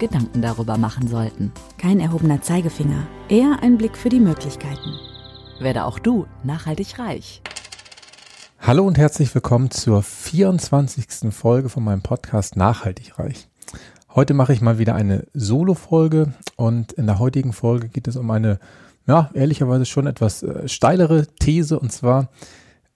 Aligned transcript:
Gedanken 0.00 0.42
darüber 0.42 0.78
machen 0.78 1.06
sollten. 1.06 1.52
Kein 1.78 2.00
erhobener 2.00 2.42
Zeigefinger, 2.42 3.06
eher 3.28 3.58
ein 3.62 3.78
Blick 3.78 3.96
für 3.96 4.08
die 4.08 4.18
Möglichkeiten. 4.18 4.96
Werde 5.60 5.84
auch 5.84 6.00
du 6.00 6.26
nachhaltig 6.42 6.98
reich. 6.98 7.42
Hallo 8.58 8.84
und 8.84 8.98
herzlich 8.98 9.32
willkommen 9.34 9.70
zur 9.70 10.02
24. 10.02 11.32
Folge 11.32 11.68
von 11.68 11.84
meinem 11.84 12.02
Podcast 12.02 12.56
Nachhaltig 12.56 13.18
reich. 13.18 13.48
Heute 14.14 14.34
mache 14.34 14.52
ich 14.52 14.60
mal 14.60 14.78
wieder 14.78 14.96
eine 14.96 15.26
Solo-Folge 15.34 16.32
und 16.56 16.92
in 16.94 17.06
der 17.06 17.20
heutigen 17.20 17.52
Folge 17.52 17.88
geht 17.88 18.08
es 18.08 18.16
um 18.16 18.30
eine, 18.30 18.58
ja, 19.06 19.30
ehrlicherweise 19.34 19.86
schon 19.86 20.06
etwas 20.06 20.42
äh, 20.42 20.66
steilere 20.66 21.26
These 21.38 21.78
und 21.78 21.92
zwar 21.92 22.30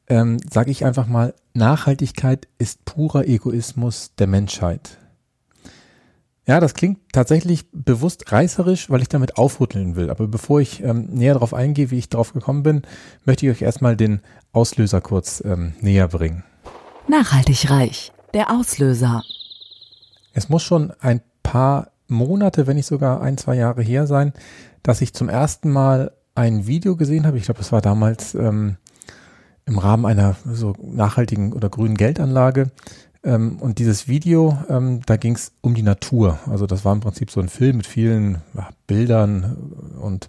ähm, 0.06 0.38
sage 0.50 0.70
ich 0.70 0.84
einfach 0.84 1.06
mal, 1.06 1.34
Nachhaltigkeit 1.54 2.48
ist 2.58 2.84
purer 2.84 3.26
Egoismus 3.26 4.12
der 4.18 4.26
Menschheit. 4.26 4.98
Ja, 6.46 6.60
das 6.60 6.74
klingt 6.74 6.98
tatsächlich 7.12 7.70
bewusst 7.72 8.30
reißerisch, 8.30 8.90
weil 8.90 9.00
ich 9.00 9.08
damit 9.08 9.38
aufrütteln 9.38 9.96
will. 9.96 10.10
Aber 10.10 10.26
bevor 10.26 10.60
ich 10.60 10.82
ähm, 10.82 11.06
näher 11.10 11.34
darauf 11.34 11.54
eingehe, 11.54 11.90
wie 11.90 11.98
ich 11.98 12.10
darauf 12.10 12.34
gekommen 12.34 12.62
bin, 12.62 12.82
möchte 13.24 13.46
ich 13.46 13.52
euch 13.52 13.62
erstmal 13.62 13.96
den 13.96 14.20
Auslöser 14.52 15.00
kurz 15.00 15.42
ähm, 15.44 15.72
näher 15.80 16.08
bringen. 16.08 16.44
Nachhaltig 17.08 17.70
reich. 17.70 18.12
Der 18.34 18.50
Auslöser. 18.50 19.22
Es 20.34 20.48
muss 20.50 20.62
schon 20.62 20.92
ein 21.00 21.22
paar 21.42 21.92
Monate, 22.08 22.66
wenn 22.66 22.76
nicht 22.76 22.86
sogar 22.86 23.22
ein, 23.22 23.38
zwei 23.38 23.54
Jahre 23.54 23.82
her 23.82 24.06
sein, 24.06 24.34
dass 24.82 25.00
ich 25.00 25.14
zum 25.14 25.30
ersten 25.30 25.70
Mal 25.70 26.12
ein 26.34 26.66
Video 26.66 26.96
gesehen 26.96 27.26
habe. 27.26 27.38
Ich 27.38 27.44
glaube, 27.44 27.58
das 27.58 27.72
war 27.72 27.80
damals 27.80 28.34
ähm, 28.34 28.76
im 29.64 29.78
Rahmen 29.78 30.04
einer 30.04 30.36
so 30.44 30.74
nachhaltigen 30.82 31.54
oder 31.54 31.70
grünen 31.70 31.96
Geldanlage 31.96 32.70
ähm, 33.24 33.58
und 33.60 33.78
dieses 33.78 34.06
Video, 34.06 34.58
ähm, 34.68 35.00
da 35.06 35.16
ging 35.16 35.34
es 35.34 35.52
um 35.60 35.74
die 35.74 35.82
Natur. 35.82 36.38
Also 36.48 36.66
das 36.66 36.84
war 36.84 36.92
im 36.92 37.00
Prinzip 37.00 37.30
so 37.30 37.40
ein 37.40 37.48
Film 37.48 37.78
mit 37.78 37.86
vielen 37.86 38.42
ja, 38.54 38.68
Bildern 38.86 39.56
und 40.00 40.28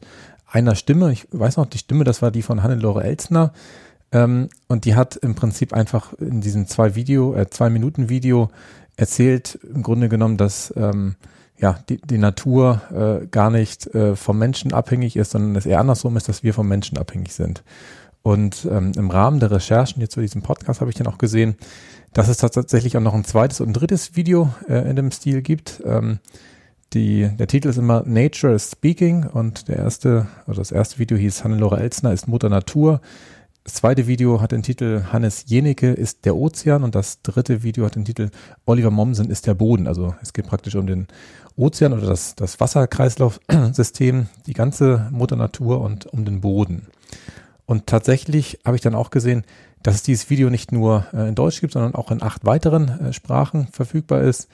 einer 0.49 0.75
Stimme. 0.75 1.11
Ich 1.11 1.27
weiß 1.31 1.57
noch, 1.57 1.65
die 1.65 1.77
Stimme, 1.77 2.05
das 2.05 2.21
war 2.21 2.31
die 2.31 2.41
von 2.41 2.63
Hannelore 2.63 3.03
Elsner. 3.03 3.51
Ähm, 4.11 4.49
und 4.67 4.85
die 4.85 4.95
hat 4.95 5.17
im 5.17 5.35
Prinzip 5.35 5.73
einfach 5.73 6.13
in 6.13 6.39
diesem 6.39 6.67
zwei 6.67 6.95
Video, 6.95 7.35
äh, 7.35 7.49
zwei 7.49 7.69
Minuten 7.69 8.07
Video 8.07 8.49
erzählt, 8.95 9.59
im 9.73 9.83
Grunde 9.83 10.07
genommen, 10.07 10.37
dass 10.37 10.73
ähm, 10.77 11.15
ja, 11.57 11.79
die, 11.89 11.97
die 12.01 12.17
Natur 12.17 12.81
äh, 12.93 13.27
gar 13.27 13.49
nicht 13.49 13.87
äh, 13.93 14.15
vom 14.15 14.37
Menschen 14.37 14.73
abhängig 14.73 15.15
ist, 15.15 15.31
sondern 15.31 15.55
es 15.55 15.65
eher 15.65 15.79
andersrum 15.79 16.15
ist, 16.17 16.29
dass 16.29 16.43
wir 16.43 16.53
vom 16.53 16.67
Menschen 16.67 16.97
abhängig 16.97 17.33
sind. 17.33 17.63
Und 18.21 18.67
ähm, 18.71 18.91
im 18.95 19.09
Rahmen 19.09 19.39
der 19.39 19.51
Recherchen 19.51 20.01
jetzt 20.01 20.13
zu 20.13 20.21
diesem 20.21 20.41
Podcast 20.41 20.81
habe 20.81 20.89
ich 20.89 20.97
dann 20.97 21.07
auch 21.07 21.17
gesehen, 21.17 21.57
dass 22.15 22.29
es 22.29 22.37
tatsächlich 22.37 22.95
auch 22.95 23.01
noch 23.01 23.13
ein 23.13 23.25
zweites 23.25 23.59
und 23.59 23.69
ein 23.69 23.73
drittes 23.73 24.15
Video 24.15 24.49
äh, 24.69 24.89
in 24.89 24.95
dem 24.95 25.11
Stil 25.11 25.41
gibt. 25.41 25.83
Ähm, 25.85 26.19
die, 26.93 27.29
der 27.37 27.47
Titel 27.47 27.67
ist 27.67 27.77
immer 27.77 28.03
Nature 28.05 28.53
is 28.53 28.71
Speaking 28.71 29.25
und 29.25 29.67
der 29.67 29.75
erste, 29.75 30.27
oder 30.47 30.57
das 30.57 30.71
erste 30.71 30.97
Video 30.97 31.17
hieß 31.17 31.43
Hannelore 31.43 31.77
Elsner 31.77 32.13
ist 32.13 32.29
Mutter 32.29 32.47
Natur. 32.47 33.01
Das 33.65 33.73
zweite 33.73 34.07
Video 34.07 34.39
hat 34.39 34.53
den 34.53 34.63
Titel 34.63 35.03
Hannes 35.11 35.43
Jenecke 35.47 35.91
ist 35.91 36.23
der 36.23 36.37
Ozean 36.37 36.83
und 36.85 36.95
das 36.95 37.21
dritte 37.21 37.63
Video 37.63 37.85
hat 37.85 37.95
den 37.95 38.05
Titel 38.05 38.29
Oliver 38.65 38.91
Mommsen 38.91 39.29
ist 39.29 39.45
der 39.45 39.55
Boden. 39.55 39.85
Also 39.85 40.15
es 40.21 40.31
geht 40.31 40.47
praktisch 40.47 40.75
um 40.75 40.87
den 40.87 41.07
Ozean 41.57 41.91
oder 41.91 42.07
das, 42.07 42.35
das 42.35 42.61
Wasserkreislaufsystem, 42.61 44.27
die 44.45 44.53
ganze 44.53 45.09
Mutter 45.11 45.35
Natur 45.35 45.81
und 45.81 46.05
um 46.05 46.23
den 46.23 46.39
Boden. 46.39 46.87
Und 47.65 47.87
tatsächlich 47.87 48.59
habe 48.63 48.77
ich 48.77 48.81
dann 48.81 48.95
auch 48.95 49.09
gesehen, 49.09 49.43
dass 49.85 49.95
es 49.95 50.03
dieses 50.03 50.31
Video 50.31 50.49
nicht 50.49 50.71
nur 50.71 51.05
äh, 51.13 51.29
in 51.29 51.35
Deutsch 51.35 51.61
gibt, 51.61 51.73
sondern 51.73 51.93
auch 51.93 52.09
in 52.09 52.23
acht 52.23 52.43
weiteren 52.43 52.87
äh, 52.87 53.13
Sprachen 53.13 53.67
verfügbar 53.67 54.21
ist 54.21 54.49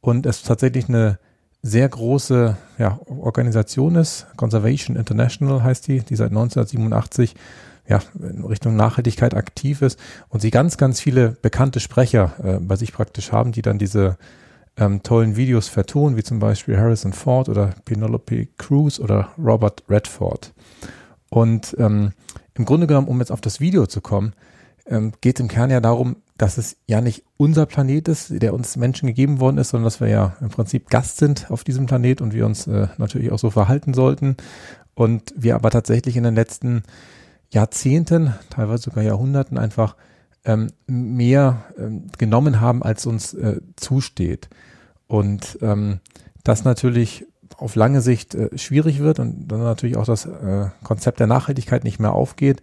und 0.00 0.24
es 0.24 0.42
tatsächlich 0.42 0.88
eine 0.88 1.18
sehr 1.60 1.86
große 1.86 2.56
ja, 2.78 2.98
Organisation 3.04 3.96
ist. 3.96 4.26
Conservation 4.36 4.96
International 4.96 5.62
heißt 5.62 5.86
die, 5.86 6.00
die 6.00 6.16
seit 6.16 6.30
1987 6.30 7.34
ja, 7.88 8.00
in 8.18 8.42
Richtung 8.42 8.74
Nachhaltigkeit 8.74 9.34
aktiv 9.34 9.82
ist 9.82 9.98
und 10.30 10.40
sie 10.40 10.50
ganz, 10.50 10.78
ganz 10.78 10.98
viele 10.98 11.32
bekannte 11.42 11.80
Sprecher 11.80 12.32
äh, 12.42 12.58
bei 12.58 12.76
sich 12.76 12.94
praktisch 12.94 13.32
haben, 13.32 13.52
die 13.52 13.62
dann 13.62 13.78
diese 13.78 14.16
ähm, 14.78 15.02
tollen 15.02 15.36
Videos 15.36 15.68
vertonen, 15.68 16.16
wie 16.16 16.22
zum 16.22 16.38
Beispiel 16.38 16.78
Harrison 16.78 17.12
Ford 17.12 17.50
oder 17.50 17.74
Penelope 17.84 18.46
Cruz 18.56 18.98
oder 18.98 19.28
Robert 19.36 19.84
Redford. 19.90 20.54
Und 21.28 21.76
ähm, 21.78 22.12
im 22.54 22.64
Grunde 22.64 22.86
genommen, 22.86 23.08
um 23.08 23.18
jetzt 23.18 23.30
auf 23.30 23.42
das 23.42 23.60
Video 23.60 23.86
zu 23.86 24.00
kommen, 24.00 24.32
ähm, 24.90 25.12
geht 25.20 25.38
es 25.38 25.40
im 25.40 25.48
Kern 25.48 25.70
ja 25.70 25.80
darum, 25.80 26.16
dass 26.36 26.58
es 26.58 26.76
ja 26.86 27.00
nicht 27.00 27.24
unser 27.36 27.66
Planet 27.66 28.08
ist, 28.08 28.42
der 28.42 28.54
uns 28.54 28.76
Menschen 28.76 29.06
gegeben 29.06 29.40
worden 29.40 29.58
ist, 29.58 29.70
sondern 29.70 29.84
dass 29.84 30.00
wir 30.00 30.08
ja 30.08 30.36
im 30.40 30.48
Prinzip 30.48 30.90
Gast 30.90 31.18
sind 31.18 31.50
auf 31.50 31.64
diesem 31.64 31.86
Planet 31.86 32.20
und 32.20 32.34
wir 32.34 32.46
uns 32.46 32.66
äh, 32.66 32.88
natürlich 32.98 33.30
auch 33.30 33.38
so 33.38 33.50
verhalten 33.50 33.94
sollten. 33.94 34.36
Und 34.94 35.32
wir 35.36 35.54
aber 35.54 35.70
tatsächlich 35.70 36.16
in 36.16 36.24
den 36.24 36.34
letzten 36.34 36.82
Jahrzehnten, 37.50 38.34
teilweise 38.50 38.84
sogar 38.84 39.04
Jahrhunderten 39.04 39.58
einfach 39.58 39.96
ähm, 40.44 40.68
mehr 40.86 41.64
ähm, 41.78 42.06
genommen 42.18 42.60
haben, 42.60 42.82
als 42.82 43.06
uns 43.06 43.34
äh, 43.34 43.60
zusteht. 43.76 44.48
Und 45.06 45.58
ähm, 45.62 46.00
das 46.42 46.64
natürlich 46.64 47.26
auf 47.56 47.74
lange 47.74 48.00
Sicht 48.00 48.34
äh, 48.34 48.56
schwierig 48.56 49.00
wird 49.00 49.18
und 49.18 49.48
dann 49.48 49.60
natürlich 49.60 49.96
auch 49.96 50.06
das 50.06 50.24
äh, 50.24 50.68
Konzept 50.82 51.20
der 51.20 51.26
Nachhaltigkeit 51.26 51.84
nicht 51.84 52.00
mehr 52.00 52.12
aufgeht 52.12 52.62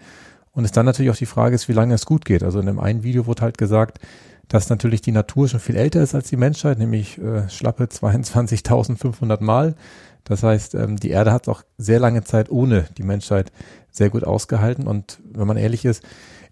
und 0.57 0.65
es 0.65 0.71
dann 0.71 0.87
natürlich 0.87 1.11
auch 1.11 1.15
die 1.15 1.27
Frage 1.27 1.53
ist, 1.53 1.69
wie 1.69 1.73
lange 1.73 1.93
es 1.93 2.07
gut 2.07 2.25
geht. 2.25 2.41
Also 2.41 2.59
in 2.59 2.65
dem 2.65 2.79
einen 2.79 3.03
Video 3.03 3.27
wurde 3.27 3.43
halt 3.43 3.59
gesagt, 3.59 3.99
dass 4.47 4.69
natürlich 4.69 5.01
die 5.01 5.11
Natur 5.11 5.47
schon 5.47 5.59
viel 5.59 5.75
älter 5.75 6.01
ist 6.01 6.15
als 6.15 6.29
die 6.29 6.35
Menschheit, 6.35 6.79
nämlich 6.79 7.19
äh, 7.19 7.47
schlappe 7.47 7.83
22.500 7.85 9.43
Mal. 9.43 9.75
Das 10.23 10.41
heißt, 10.41 10.73
ähm, 10.73 10.97
die 10.97 11.11
Erde 11.11 11.31
hat 11.31 11.47
auch 11.47 11.61
sehr 11.77 11.99
lange 11.99 12.23
Zeit 12.23 12.49
ohne 12.49 12.85
die 12.97 13.03
Menschheit 13.03 13.51
sehr 13.91 14.09
gut 14.09 14.23
ausgehalten. 14.23 14.87
Und 14.87 15.19
wenn 15.31 15.45
man 15.45 15.57
ehrlich 15.57 15.85
ist, 15.85 16.03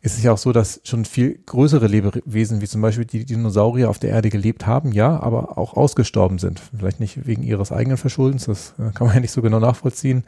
ist 0.02 0.20
es 0.20 0.24
ja 0.24 0.34
auch 0.34 0.38
so, 0.38 0.52
dass 0.52 0.82
schon 0.84 1.06
viel 1.06 1.40
größere 1.44 1.88
Lebewesen, 1.88 2.62
wie 2.62 2.68
zum 2.68 2.82
Beispiel 2.82 3.06
die 3.06 3.26
Dinosaurier 3.26 3.90
auf 3.90 3.98
der 3.98 4.12
Erde 4.12 4.30
gelebt 4.30 4.68
haben, 4.68 4.92
ja, 4.92 5.20
aber 5.20 5.58
auch 5.58 5.74
ausgestorben 5.74 6.38
sind. 6.38 6.62
Vielleicht 6.78 7.00
nicht 7.00 7.26
wegen 7.26 7.42
ihres 7.42 7.72
eigenen 7.72 7.98
Verschuldens, 7.98 8.46
das 8.46 8.76
äh, 8.78 8.92
kann 8.94 9.08
man 9.08 9.16
ja 9.16 9.22
nicht 9.22 9.32
so 9.32 9.42
genau 9.42 9.60
nachvollziehen. 9.60 10.26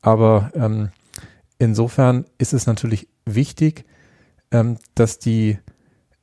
Aber 0.00 0.50
ähm, 0.54 0.88
insofern 1.60 2.24
ist 2.38 2.54
es 2.54 2.66
natürlich 2.66 3.06
wichtig, 3.34 3.84
ähm, 4.50 4.76
dass 4.94 5.18
die 5.18 5.58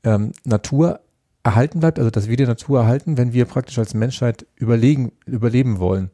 ähm, 0.03 0.31
Natur 0.43 1.01
erhalten 1.43 1.79
bleibt, 1.79 1.99
also 1.99 2.11
dass 2.11 2.27
wir 2.27 2.37
die 2.37 2.45
Natur 2.45 2.81
erhalten, 2.81 3.17
wenn 3.17 3.33
wir 3.33 3.45
praktisch 3.45 3.79
als 3.79 3.93
Menschheit 3.93 4.45
überlegen, 4.55 5.11
überleben 5.25 5.79
wollen. 5.79 6.09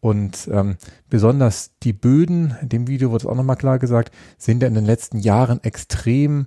Und 0.00 0.48
ähm, 0.52 0.76
besonders 1.10 1.72
die 1.82 1.92
Böden, 1.92 2.56
in 2.62 2.68
dem 2.68 2.86
Video 2.86 3.10
wurde 3.10 3.24
es 3.24 3.26
auch 3.26 3.34
nochmal 3.34 3.56
klar 3.56 3.78
gesagt, 3.78 4.14
sind 4.38 4.62
ja 4.62 4.68
in 4.68 4.74
den 4.74 4.86
letzten 4.86 5.18
Jahren 5.18 5.62
extrem 5.62 6.46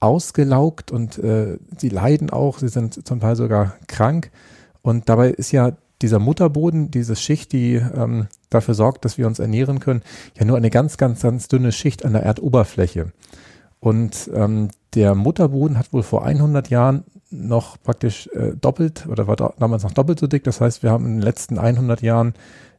ausgelaugt 0.00 0.90
und 0.90 1.18
äh, 1.18 1.58
sie 1.78 1.88
leiden 1.88 2.30
auch, 2.30 2.58
sie 2.58 2.68
sind 2.68 3.06
zum 3.06 3.20
Teil 3.20 3.36
sogar 3.36 3.76
krank. 3.86 4.30
Und 4.82 5.08
dabei 5.08 5.30
ist 5.30 5.52
ja 5.52 5.76
dieser 6.02 6.18
Mutterboden, 6.18 6.90
diese 6.90 7.16
Schicht, 7.16 7.52
die 7.52 7.74
ähm, 7.74 8.26
dafür 8.50 8.74
sorgt, 8.74 9.04
dass 9.04 9.18
wir 9.18 9.26
uns 9.26 9.38
ernähren 9.38 9.80
können, 9.80 10.02
ja 10.38 10.44
nur 10.44 10.56
eine 10.56 10.70
ganz, 10.70 10.96
ganz, 10.96 11.22
ganz 11.22 11.48
dünne 11.48 11.72
Schicht 11.72 12.04
an 12.04 12.12
der 12.12 12.22
Erdoberfläche. 12.22 13.12
Und 13.80 14.30
ähm, 14.34 14.68
der 14.94 15.14
Mutterboden 15.14 15.78
hat 15.78 15.92
wohl 15.92 16.02
vor 16.02 16.24
100 16.24 16.70
Jahren 16.70 17.04
noch 17.30 17.80
praktisch 17.82 18.28
äh, 18.28 18.52
doppelt 18.56 19.06
oder 19.06 19.26
war 19.26 19.36
damals 19.36 19.82
noch 19.82 19.92
doppelt 19.92 20.18
so 20.18 20.26
dick. 20.26 20.44
Das 20.44 20.60
heißt, 20.60 20.82
wir 20.82 20.90
haben 20.90 21.06
in 21.06 21.12
den 21.14 21.22
letzten 21.22 21.58
100 21.58 22.02
Jahren 22.02 22.34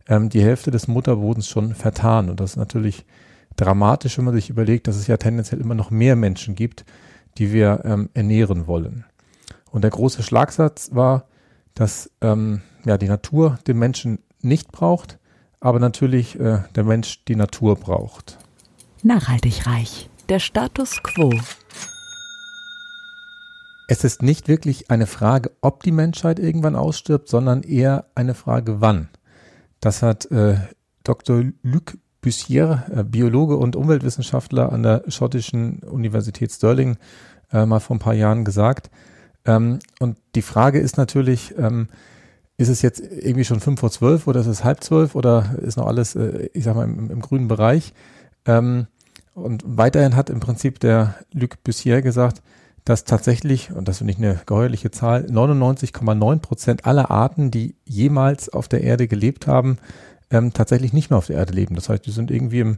ähm, 0.07 0.29
die 0.29 0.41
Hälfte 0.41 0.71
des 0.71 0.87
Mutterbodens 0.87 1.47
schon 1.47 1.75
vertan. 1.75 2.29
Und 2.29 2.39
das 2.39 2.51
ist 2.51 2.57
natürlich 2.57 3.05
dramatisch, 3.55 4.17
wenn 4.17 4.25
man 4.25 4.35
sich 4.35 4.49
überlegt, 4.49 4.87
dass 4.87 4.95
es 4.95 5.07
ja 5.07 5.17
tendenziell 5.17 5.61
immer 5.61 5.75
noch 5.75 5.91
mehr 5.91 6.15
Menschen 6.15 6.55
gibt, 6.55 6.85
die 7.37 7.51
wir 7.51 7.81
ähm, 7.85 8.09
ernähren 8.13 8.67
wollen. 8.67 9.05
Und 9.71 9.83
der 9.83 9.91
große 9.91 10.23
Schlagsatz 10.23 10.89
war, 10.93 11.25
dass 11.77 12.09
ähm, 12.21 12.61
ja, 12.85 12.97
die 12.97 13.07
Natur 13.07 13.59
den 13.67 13.77
Menschen 13.77 14.19
nicht 14.41 14.71
braucht, 14.71 15.19
aber 15.59 15.79
natürlich 15.79 16.39
äh, 16.39 16.63
der 16.75 16.83
Mensch 16.83 17.23
die 17.25 17.35
Natur 17.35 17.75
braucht. 17.75 18.39
Nachhaltig 19.03 19.67
reich. 19.67 20.09
Der 20.27 20.39
Status 20.39 21.01
quo. 21.03 21.31
Es 23.87 24.03
ist 24.03 24.21
nicht 24.21 24.47
wirklich 24.47 24.91
eine 24.91 25.07
Frage, 25.07 25.51
ob 25.61 25.83
die 25.83 25.91
Menschheit 25.91 26.39
irgendwann 26.39 26.75
ausstirbt, 26.75 27.29
sondern 27.29 27.63
eher 27.63 28.05
eine 28.15 28.33
Frage, 28.33 28.81
wann. 28.81 29.09
Das 29.79 30.01
hat 30.01 30.29
äh, 30.31 30.57
Dr. 31.03 31.43
Luc 31.61 31.97
Bussier, 32.21 32.85
äh, 32.93 33.03
Biologe 33.03 33.55
und 33.55 33.75
Umweltwissenschaftler 33.75 34.71
an 34.73 34.83
der 34.83 35.03
schottischen 35.07 35.79
Universität 35.79 36.51
Stirling, 36.51 36.97
äh, 37.53 37.65
mal 37.65 37.79
vor 37.79 37.95
ein 37.95 37.99
paar 37.99 38.15
Jahren 38.15 38.43
gesagt. 38.43 38.89
Ähm, 39.47 39.79
und 39.99 40.17
die 40.35 40.41
Frage 40.43 40.79
ist 40.79 40.97
natürlich, 40.97 41.55
ähm, 41.57 41.87
ist 42.57 42.69
es 42.69 42.81
jetzt 42.81 42.99
irgendwie 42.99 43.45
schon 43.45 43.59
fünf 43.59 43.79
vor 43.79 43.91
zwölf 43.91 44.27
oder 44.27 44.41
ist 44.41 44.47
es 44.47 44.63
halb 44.63 44.83
zwölf 44.83 45.15
oder 45.15 45.55
ist 45.61 45.77
noch 45.77 45.87
alles, 45.87 46.15
äh, 46.15 46.49
ich 46.53 46.63
sag 46.63 46.75
mal, 46.75 46.83
im, 46.83 47.09
im 47.09 47.21
grünen 47.21 47.47
Bereich? 47.47 47.93
Ähm, 48.45 48.87
und 49.33 49.63
weiterhin 49.65 50.15
hat 50.15 50.29
im 50.29 50.39
Prinzip 50.39 50.79
der 50.79 51.15
Luc 51.31 51.63
Bussier 51.63 52.01
gesagt, 52.01 52.41
dass 52.83 53.03
tatsächlich, 53.03 53.71
und 53.71 53.87
das 53.87 53.99
finde 53.99 54.13
ich 54.13 54.17
eine 54.17 54.39
geheuerliche 54.45 54.91
Zahl, 54.91 55.25
99,9 55.29 56.39
Prozent 56.39 56.85
aller 56.85 57.11
Arten, 57.11 57.51
die 57.51 57.75
jemals 57.85 58.49
auf 58.49 58.67
der 58.67 58.81
Erde 58.81 59.07
gelebt 59.07 59.45
haben, 59.45 59.77
ähm, 60.31 60.53
tatsächlich 60.53 60.93
nicht 60.93 61.09
mehr 61.09 61.17
auf 61.17 61.27
der 61.27 61.37
Erde 61.37 61.53
leben. 61.53 61.75
Das 61.75 61.89
heißt, 61.89 62.05
die 62.05 62.11
sind 62.11 62.31
irgendwie 62.31 62.61
im 62.61 62.77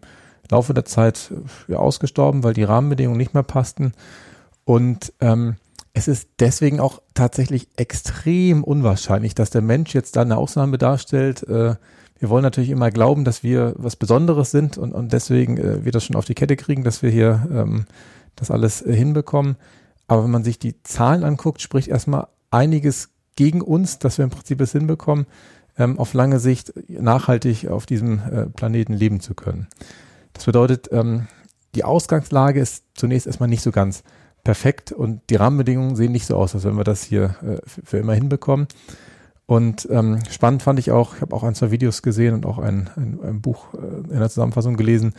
Laufe 0.50 0.74
der 0.74 0.86
Zeit 0.86 1.32
ja, 1.68 1.78
ausgestorben, 1.78 2.44
weil 2.44 2.54
die 2.54 2.64
Rahmenbedingungen 2.64 3.18
nicht 3.18 3.34
mehr 3.34 3.44
passten. 3.44 3.94
Und 4.66 5.14
ähm, 5.22 5.56
es 5.94 6.08
ist 6.08 6.30
deswegen 6.40 6.80
auch 6.80 7.02
tatsächlich 7.14 7.68
extrem 7.76 8.64
unwahrscheinlich, 8.64 9.36
dass 9.36 9.50
der 9.50 9.62
Mensch 9.62 9.94
jetzt 9.94 10.16
da 10.16 10.22
eine 10.22 10.38
Ausnahme 10.38 10.78
darstellt. 10.78 11.44
Äh, 11.44 11.76
wir 12.20 12.30
wollen 12.30 12.44
natürlich 12.44 12.70
immer 12.70 12.92
glauben, 12.92 13.24
dass 13.24 13.44
wir 13.44 13.74
was 13.78 13.96
Besonderes 13.96 14.52
sind 14.52 14.78
und, 14.78 14.94
und 14.94 15.14
deswegen 15.14 15.58
äh, 15.58 15.86
wir 15.86 15.92
das 15.92 16.06
schon 16.06 16.16
auf 16.16 16.26
die 16.26 16.36
Kette 16.36 16.56
kriegen, 16.56 16.84
dass 16.84 17.02
wir 17.02 17.10
hier 17.10 17.48
ähm, 17.52 17.86
das 18.36 18.52
alles 18.52 18.82
äh, 18.82 18.94
hinbekommen. 18.94 19.56
Aber 20.08 20.24
wenn 20.24 20.32
man 20.32 20.44
sich 20.44 20.60
die 20.60 20.82
Zahlen 20.84 21.24
anguckt, 21.24 21.62
spricht 21.62 21.88
erstmal 21.88 22.28
einiges 22.52 23.10
gegen 23.36 23.62
uns, 23.62 24.00
dass 24.00 24.18
wir 24.18 24.24
im 24.24 24.32
Prinzip 24.32 24.60
es 24.62 24.72
hinbekommen, 24.72 25.28
ähm, 25.78 25.98
auf 25.98 26.14
lange 26.14 26.40
Sicht 26.40 26.74
nachhaltig 26.90 27.68
auf 27.70 27.86
diesem 27.86 28.20
äh, 28.20 28.46
Planeten 28.48 28.94
leben 28.94 29.22
zu 29.22 29.34
können. 29.34 29.68
Das 30.34 30.46
bedeutet, 30.46 30.90
ähm, 30.92 31.28
die 31.76 31.84
Ausgangslage 31.84 32.60
ist 32.60 32.84
zunächst 32.96 33.28
erstmal 33.28 33.50
nicht 33.50 33.64
so 33.64 33.72
ganz 33.72 34.04
perfekt 34.50 34.92
und 34.92 35.22
die 35.30 35.36
Rahmenbedingungen 35.36 35.96
sehen 35.96 36.12
nicht 36.12 36.26
so 36.26 36.36
aus, 36.36 36.56
als 36.56 36.64
wenn 36.64 36.76
wir 36.76 36.84
das 36.84 37.04
hier 37.04 37.36
äh, 37.44 37.58
für 37.68 38.00
immer 38.00 38.16
hinbekommen. 38.16 38.66
Und 39.46 39.88
ähm, 39.92 40.18
spannend 40.28 40.64
fand 40.64 40.80
ich 40.80 40.90
auch, 40.90 41.14
ich 41.14 41.22
habe 41.22 41.36
auch 41.36 41.44
ein, 41.44 41.54
zwei 41.54 41.70
Videos 41.70 42.02
gesehen 42.02 42.34
und 42.34 42.48
auch 42.48 42.58
ein, 42.58 42.90
ein, 42.96 43.20
ein 43.22 43.42
Buch 43.42 43.76
äh, 43.76 44.12
in 44.12 44.18
der 44.18 44.28
Zusammenfassung 44.28 44.76
gelesen, 44.76 45.14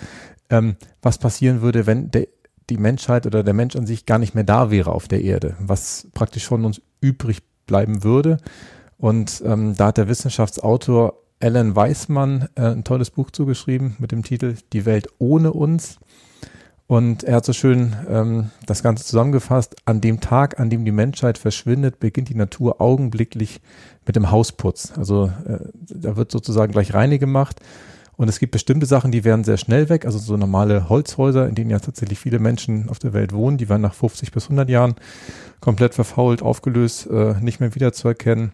ähm, 0.51 0.75
was 1.01 1.19
passieren 1.19 1.63
würde, 1.63 1.87
wenn 1.87 2.11
der, 2.11 2.27
die 2.71 2.77
Menschheit 2.77 3.25
oder 3.25 3.45
der 3.45 3.55
Mensch 3.55 3.77
an 3.77 3.87
sich 3.87 4.05
gar 4.05 4.19
nicht 4.19 4.35
mehr 4.35 4.43
da 4.43 4.73
wäre 4.73 4.91
auf 4.91 5.07
der 5.07 5.23
Erde, 5.23 5.55
was 5.61 6.09
praktisch 6.13 6.49
von 6.49 6.65
uns 6.65 6.83
übrig 7.01 7.45
bleiben 7.67 8.03
würde. 8.03 8.39
Und 8.99 9.45
ähm, 9.47 9.77
da 9.77 9.87
hat 9.87 9.99
der 9.99 10.09
Wissenschaftsautor 10.09 11.15
Alan 11.41 11.77
Weismann 11.77 12.49
äh, 12.57 12.63
ein 12.63 12.83
tolles 12.83 13.11
Buch 13.11 13.31
zugeschrieben 13.31 13.95
mit 14.01 14.11
dem 14.11 14.25
Titel 14.25 14.57
Die 14.73 14.87
Welt 14.87 15.07
ohne 15.19 15.53
uns. 15.53 16.01
Und 16.91 17.23
er 17.23 17.37
hat 17.37 17.45
so 17.45 17.53
schön 17.53 17.95
ähm, 18.09 18.51
das 18.67 18.83
Ganze 18.83 19.05
zusammengefasst. 19.05 19.77
An 19.85 20.01
dem 20.01 20.19
Tag, 20.19 20.59
an 20.59 20.71
dem 20.71 20.85
die 20.85 20.91
Menschheit 20.91 21.39
verschwindet, 21.39 22.01
beginnt 22.01 22.31
die 22.31 22.35
Natur 22.35 22.81
augenblicklich 22.81 23.61
mit 24.05 24.17
dem 24.17 24.33
Hausputz. 24.33 24.93
Also 24.97 25.31
äh, 25.47 25.61
da 25.89 26.17
wird 26.17 26.33
sozusagen 26.33 26.73
gleich 26.73 26.93
reine 26.93 27.21
gemacht. 27.21 27.61
Und 28.17 28.29
es 28.29 28.41
gibt 28.41 28.51
bestimmte 28.51 28.87
Sachen, 28.87 29.13
die 29.13 29.23
werden 29.23 29.45
sehr 29.45 29.57
schnell 29.57 29.89
weg. 29.89 30.05
Also 30.05 30.19
so 30.19 30.37
normale 30.37 30.89
Holzhäuser, 30.89 31.49
in 31.49 31.55
denen 31.55 31.71
ja 31.71 31.79
tatsächlich 31.79 32.19
viele 32.19 32.41
Menschen 32.41 32.89
auf 32.89 32.99
der 32.99 33.13
Welt 33.13 33.33
wohnen, 33.33 33.57
die 33.57 33.69
werden 33.69 33.83
nach 33.83 33.95
50 33.95 34.33
bis 34.33 34.47
100 34.47 34.69
Jahren 34.69 34.97
komplett 35.61 35.95
verfault, 35.95 36.43
aufgelöst, 36.43 37.07
äh, 37.07 37.35
nicht 37.41 37.61
mehr 37.61 37.73
wiederzuerkennen. 37.77 38.51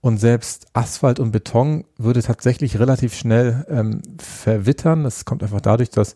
Und 0.00 0.18
selbst 0.18 0.68
Asphalt 0.72 1.18
und 1.18 1.32
Beton 1.32 1.82
würde 1.98 2.22
tatsächlich 2.22 2.78
relativ 2.78 3.16
schnell 3.16 3.66
ähm, 3.68 4.02
verwittern. 4.18 5.02
Das 5.02 5.24
kommt 5.24 5.42
einfach 5.42 5.60
dadurch, 5.60 5.90
dass 5.90 6.14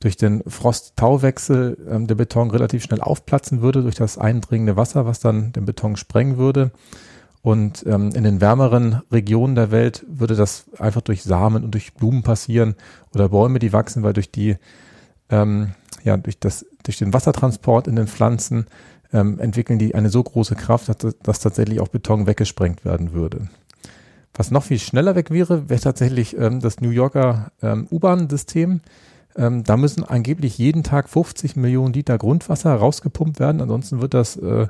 durch 0.00 0.16
den 0.16 0.42
Frost-Tauwechsel 0.46 1.76
ähm, 1.88 2.06
der 2.06 2.14
Beton 2.14 2.50
relativ 2.50 2.82
schnell 2.82 3.00
aufplatzen 3.00 3.60
würde 3.60 3.82
durch 3.82 3.94
das 3.94 4.18
eindringende 4.18 4.76
Wasser, 4.76 5.06
was 5.06 5.20
dann 5.20 5.52
den 5.52 5.66
Beton 5.66 5.96
sprengen 5.96 6.38
würde. 6.38 6.72
Und 7.42 7.86
ähm, 7.86 8.10
in 8.14 8.24
den 8.24 8.40
wärmeren 8.40 9.02
Regionen 9.10 9.54
der 9.54 9.70
Welt 9.70 10.04
würde 10.08 10.36
das 10.36 10.64
einfach 10.78 11.00
durch 11.00 11.22
Samen 11.22 11.64
und 11.64 11.72
durch 11.72 11.94
Blumen 11.94 12.22
passieren 12.22 12.74
oder 13.14 13.28
Bäume, 13.28 13.58
die 13.58 13.72
wachsen, 13.72 14.02
weil 14.02 14.12
durch 14.12 14.30
die 14.30 14.56
ähm, 15.30 15.72
ja 16.04 16.16
durch 16.16 16.38
das 16.38 16.66
durch 16.82 16.98
den 16.98 17.12
Wassertransport 17.12 17.86
in 17.86 17.96
den 17.96 18.08
Pflanzen 18.08 18.66
ähm, 19.12 19.38
entwickeln 19.38 19.78
die 19.78 19.94
eine 19.94 20.10
so 20.10 20.22
große 20.22 20.54
Kraft, 20.54 20.88
dass, 20.88 21.16
dass 21.22 21.40
tatsächlich 21.40 21.80
auch 21.80 21.88
Beton 21.88 22.26
weggesprengt 22.26 22.84
werden 22.84 23.12
würde. 23.12 23.48
Was 24.34 24.50
noch 24.50 24.64
viel 24.64 24.78
schneller 24.78 25.16
weg 25.16 25.30
wäre, 25.30 25.68
wäre 25.68 25.80
tatsächlich 25.80 26.36
ähm, 26.36 26.60
das 26.60 26.80
New 26.80 26.90
Yorker 26.90 27.52
ähm, 27.62 27.88
U-Bahn-System. 27.90 28.80
Ähm, 29.36 29.64
da 29.64 29.76
müssen 29.76 30.04
angeblich 30.04 30.58
jeden 30.58 30.82
Tag 30.82 31.08
50 31.08 31.56
Millionen 31.56 31.92
Liter 31.92 32.18
Grundwasser 32.18 32.74
rausgepumpt 32.74 33.38
werden, 33.38 33.60
ansonsten 33.60 34.00
wird 34.00 34.14
das 34.14 34.36
äh, 34.36 34.66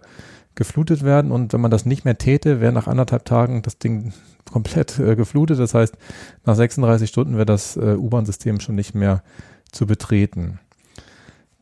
geflutet 0.54 1.02
werden 1.02 1.30
und 1.30 1.52
wenn 1.52 1.60
man 1.60 1.70
das 1.70 1.86
nicht 1.86 2.04
mehr 2.04 2.18
täte, 2.18 2.60
wäre 2.60 2.72
nach 2.72 2.86
anderthalb 2.86 3.24
Tagen 3.24 3.62
das 3.62 3.78
Ding 3.78 4.12
komplett 4.52 4.98
äh, 4.98 5.16
geflutet. 5.16 5.58
Das 5.58 5.74
heißt, 5.74 5.96
nach 6.44 6.54
36 6.54 7.08
Stunden 7.08 7.34
wäre 7.34 7.46
das 7.46 7.76
äh, 7.76 7.96
U-Bahn-System 7.96 8.60
schon 8.60 8.74
nicht 8.74 8.94
mehr 8.94 9.22
zu 9.72 9.86
betreten. 9.86 10.58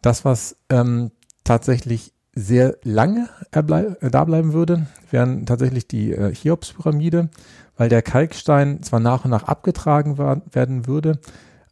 Das, 0.03 0.25
was 0.25 0.57
ähm, 0.71 1.11
tatsächlich 1.45 2.13
sehr 2.35 2.77
lange 2.83 3.29
äh, 3.51 3.63
da 4.11 4.25
bleiben 4.25 4.53
würde, 4.53 4.87
wären 5.11 5.45
tatsächlich 5.45 5.89
die 5.89 6.13
äh, 6.13 6.33
Cheops-Pyramide, 6.33 7.31
weil 7.77 7.89
der 7.89 8.03
Kalkstein 8.03 8.83
zwar 8.83 9.01
nach 9.01 9.25
und 9.25 9.31
nach 9.31 9.45
abgetragen 9.45 10.19
werden 10.19 10.87
würde, 10.87 11.19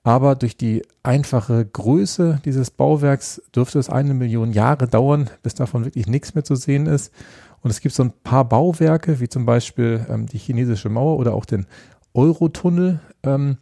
aber 0.06 0.36
durch 0.36 0.56
die 0.56 0.84
einfache 1.02 1.66
Größe 1.66 2.40
dieses 2.44 2.70
Bauwerks 2.70 3.42
dürfte 3.52 3.80
es 3.80 3.90
eine 3.90 4.14
Million 4.14 4.52
Jahre 4.52 4.86
dauern, 4.86 5.28
bis 5.42 5.54
davon 5.54 5.84
wirklich 5.84 6.06
nichts 6.06 6.32
mehr 6.36 6.44
zu 6.44 6.54
sehen 6.54 6.86
ist. 6.86 7.12
Und 7.60 7.70
es 7.70 7.80
gibt 7.80 7.92
so 7.92 8.04
ein 8.04 8.12
paar 8.22 8.44
Bauwerke, 8.48 9.18
wie 9.18 9.28
zum 9.28 9.46
Beispiel 9.46 10.06
ähm, 10.08 10.26
die 10.26 10.38
chinesische 10.38 10.90
Mauer 10.90 11.18
oder 11.18 11.34
auch 11.34 11.44
den 11.44 11.66
Eurotunnel, 12.14 13.00
ähm, 13.24 13.56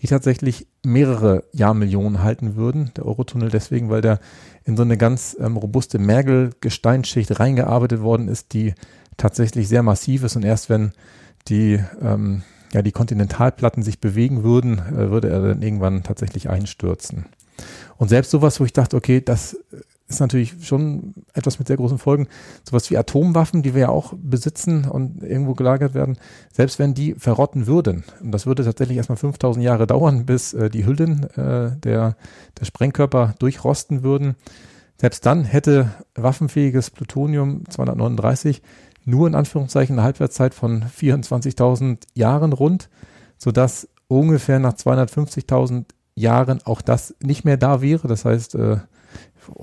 die 0.00 0.06
tatsächlich 0.06 0.68
mehrere 0.86 1.42
Jahrmillionen 1.52 2.22
halten 2.22 2.54
würden. 2.54 2.92
Der 2.96 3.04
Eurotunnel 3.04 3.50
deswegen, 3.50 3.90
weil 3.90 4.00
der 4.00 4.20
in 4.62 4.76
so 4.76 4.84
eine 4.84 4.98
ganz 4.98 5.36
ähm, 5.40 5.56
robuste 5.56 5.98
Mergelgesteinsschicht 5.98 7.40
reingearbeitet 7.40 8.02
worden 8.02 8.28
ist, 8.28 8.52
die 8.52 8.74
tatsächlich 9.16 9.66
sehr 9.66 9.82
massiv 9.82 10.22
ist 10.22 10.36
und 10.36 10.44
erst 10.44 10.70
wenn 10.70 10.92
die 11.48 11.82
ähm, 12.00 12.44
ja, 12.72 12.82
die 12.82 12.92
Kontinentalplatten 12.92 13.82
sich 13.82 14.00
bewegen 14.00 14.42
würden, 14.42 14.78
äh, 14.78 15.10
würde 15.10 15.28
er 15.28 15.40
dann 15.40 15.62
irgendwann 15.62 16.02
tatsächlich 16.02 16.48
einstürzen. 16.48 17.26
Und 17.96 18.08
selbst 18.08 18.30
sowas, 18.30 18.60
wo 18.60 18.64
ich 18.64 18.72
dachte, 18.72 18.96
okay, 18.96 19.20
das 19.20 19.56
ist 20.08 20.20
natürlich 20.20 20.54
schon 20.62 21.14
etwas 21.34 21.58
mit 21.58 21.68
sehr 21.68 21.76
großen 21.76 21.98
Folgen. 21.98 22.28
Sowas 22.64 22.90
wie 22.90 22.96
Atomwaffen, 22.96 23.62
die 23.62 23.74
wir 23.74 23.82
ja 23.82 23.88
auch 23.90 24.14
besitzen 24.16 24.86
und 24.86 25.22
irgendwo 25.22 25.54
gelagert 25.54 25.94
werden, 25.94 26.16
selbst 26.50 26.78
wenn 26.78 26.94
die 26.94 27.14
verrotten 27.14 27.66
würden, 27.66 28.04
und 28.20 28.32
das 28.32 28.46
würde 28.46 28.64
tatsächlich 28.64 28.96
erstmal 28.96 29.18
5000 29.18 29.62
Jahre 29.64 29.86
dauern, 29.86 30.24
bis 30.24 30.54
äh, 30.54 30.70
die 30.70 30.86
Hüllen 30.86 31.24
äh, 31.36 31.76
der, 31.76 32.16
der 32.58 32.64
Sprengkörper 32.64 33.34
durchrosten 33.38 34.02
würden, 34.02 34.36
selbst 35.00 35.26
dann 35.26 35.44
hätte 35.44 35.90
waffenfähiges 36.14 36.90
Plutonium 36.90 37.64
239 37.68 38.62
nur 39.08 39.26
in 39.26 39.34
Anführungszeichen 39.34 39.96
eine 39.96 40.04
Halbwertszeit 40.04 40.54
von 40.54 40.84
24.000 40.84 41.98
Jahren 42.14 42.52
rund, 42.52 42.88
sodass 43.38 43.88
ungefähr 44.06 44.58
nach 44.58 44.74
250.000 44.74 45.84
Jahren 46.14 46.60
auch 46.64 46.82
das 46.82 47.14
nicht 47.22 47.44
mehr 47.44 47.56
da 47.56 47.80
wäre. 47.80 48.06
Das 48.06 48.24
heißt, 48.24 48.54
äh, 48.56 48.76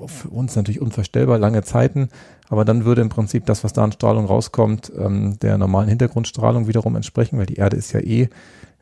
für 0.07 0.29
uns 0.29 0.55
natürlich 0.55 0.81
unvorstellbar 0.81 1.37
lange 1.37 1.61
Zeiten, 1.61 2.09
aber 2.49 2.65
dann 2.65 2.85
würde 2.85 3.01
im 3.01 3.09
Prinzip 3.09 3.45
das, 3.45 3.63
was 3.63 3.73
da 3.73 3.83
an 3.83 3.91
Strahlung 3.91 4.25
rauskommt, 4.25 4.91
ähm, 4.97 5.37
der 5.39 5.59
normalen 5.59 5.89
Hintergrundstrahlung 5.89 6.67
wiederum 6.67 6.95
entsprechen, 6.95 7.37
weil 7.37 7.45
die 7.45 7.57
Erde 7.57 7.77
ist 7.77 7.93
ja 7.93 7.99
eh 7.99 8.29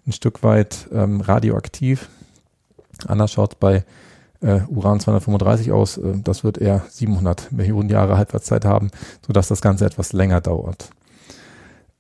ein 0.08 0.13
Stück 0.13 0.43
weit 0.43 0.88
ähm, 0.93 1.20
radioaktiv. 1.20 2.10
Anders 3.08 3.34
schaut 3.34 3.60
bei 3.60 3.84
äh, 4.43 4.62
Uran 4.67 5.00
235 5.00 5.71
aus. 5.71 5.97
Äh, 5.97 6.19
das 6.23 6.43
wird 6.43 6.57
eher 6.57 6.83
700 6.89 7.51
Millionen 7.51 7.89
Jahre 7.89 8.17
Halbwertszeit 8.17 8.65
haben, 8.65 8.91
sodass 9.25 9.47
das 9.47 9.62
Ganze 9.62 9.85
etwas 9.85 10.13
länger 10.13 10.41
dauert. 10.41 10.89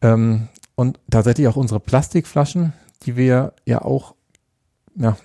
Ähm, 0.01 0.49
und 0.75 0.99
tatsächlich 1.09 1.47
auch 1.47 1.55
unsere 1.55 1.79
Plastikflaschen, 1.79 2.73
die 3.03 3.15
wir 3.15 3.53
ja 3.65 3.81
auch 3.81 4.15
ja, 4.95 5.17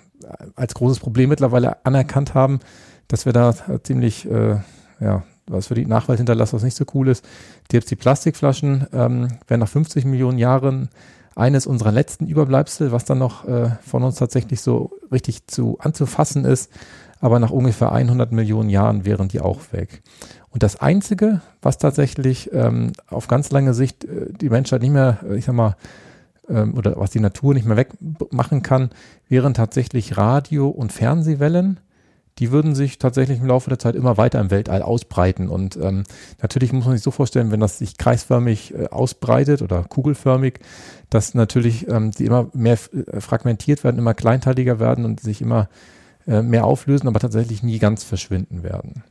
als 0.55 0.73
großes 0.73 0.99
Problem 0.99 1.29
mittlerweile 1.29 1.85
anerkannt 1.85 2.33
haben, 2.33 2.59
dass 3.07 3.25
wir 3.25 3.33
da 3.33 3.53
ziemlich, 3.83 4.29
äh, 4.29 4.57
ja, 4.99 5.23
was 5.49 5.67
für 5.67 5.75
die 5.75 5.85
Nachwelt 5.85 6.19
hinterlassen, 6.19 6.55
was 6.55 6.63
nicht 6.63 6.77
so 6.77 6.85
cool 6.93 7.07
ist. 7.07 7.25
Selbst 7.71 7.91
die 7.91 7.95
Plastikflaschen 7.95 8.87
ähm, 8.93 9.27
werden 9.47 9.61
nach 9.61 9.67
50 9.67 10.05
Millionen 10.05 10.37
Jahren 10.37 10.89
eines 11.35 11.67
unserer 11.67 11.91
letzten 11.91 12.27
Überbleibsel, 12.27 12.91
was 12.91 13.05
dann 13.05 13.19
noch 13.19 13.47
äh, 13.47 13.71
von 13.81 14.03
uns 14.03 14.15
tatsächlich 14.15 14.61
so 14.61 14.91
richtig 15.11 15.47
zu 15.47 15.77
anzufassen 15.79 16.45
ist 16.45 16.69
aber 17.19 17.39
nach 17.39 17.51
ungefähr 17.51 17.91
100 17.91 18.31
Millionen 18.31 18.69
Jahren 18.69 19.05
wären 19.05 19.27
die 19.27 19.41
auch 19.41 19.59
weg. 19.71 20.01
Und 20.49 20.63
das 20.63 20.81
Einzige, 20.81 21.41
was 21.61 21.77
tatsächlich 21.77 22.51
ähm, 22.53 22.93
auf 23.07 23.27
ganz 23.27 23.51
lange 23.51 23.73
Sicht 23.73 24.05
äh, 24.05 24.31
die 24.31 24.49
Menschheit 24.49 24.81
nicht 24.81 24.91
mehr, 24.91 25.19
äh, 25.29 25.35
ich 25.35 25.45
sag 25.45 25.53
mal, 25.53 25.75
ähm, 26.49 26.75
oder 26.75 26.95
was 26.97 27.11
die 27.11 27.19
Natur 27.19 27.53
nicht 27.53 27.65
mehr 27.65 27.77
wegmachen 27.77 28.63
kann, 28.63 28.89
wären 29.27 29.53
tatsächlich 29.53 30.17
Radio- 30.17 30.69
und 30.69 30.91
Fernsehwellen. 30.91 31.79
Die 32.39 32.51
würden 32.51 32.73
sich 32.73 32.97
tatsächlich 32.97 33.39
im 33.39 33.45
Laufe 33.45 33.69
der 33.69 33.79
Zeit 33.79 33.95
immer 33.95 34.17
weiter 34.17 34.39
im 34.39 34.49
Weltall 34.49 34.81
ausbreiten. 34.81 35.49
Und 35.49 35.77
ähm, 35.77 36.03
natürlich 36.41 36.71
muss 36.73 36.85
man 36.85 36.95
sich 36.95 37.03
so 37.03 37.11
vorstellen, 37.11 37.51
wenn 37.51 37.59
das 37.59 37.77
sich 37.77 37.97
kreisförmig 37.97 38.73
äh, 38.73 38.87
ausbreitet 38.87 39.61
oder 39.61 39.83
kugelförmig, 39.83 40.59
dass 41.09 41.33
natürlich 41.33 41.87
ähm, 41.87 42.11
die 42.11 42.25
immer 42.25 42.49
mehr 42.53 42.77
äh, 42.93 43.19
fragmentiert 43.19 43.83
werden, 43.83 43.97
immer 43.97 44.13
kleinteiliger 44.13 44.79
werden 44.79 45.05
und 45.05 45.19
sich 45.19 45.41
immer 45.41 45.69
äh, 46.27 46.41
mehr 46.41 46.65
auflösen, 46.65 47.07
aber 47.07 47.19
tatsächlich 47.19 47.63
nie 47.63 47.79
ganz 47.79 48.03
verschwinden 48.03 48.63
werden. 48.63 49.03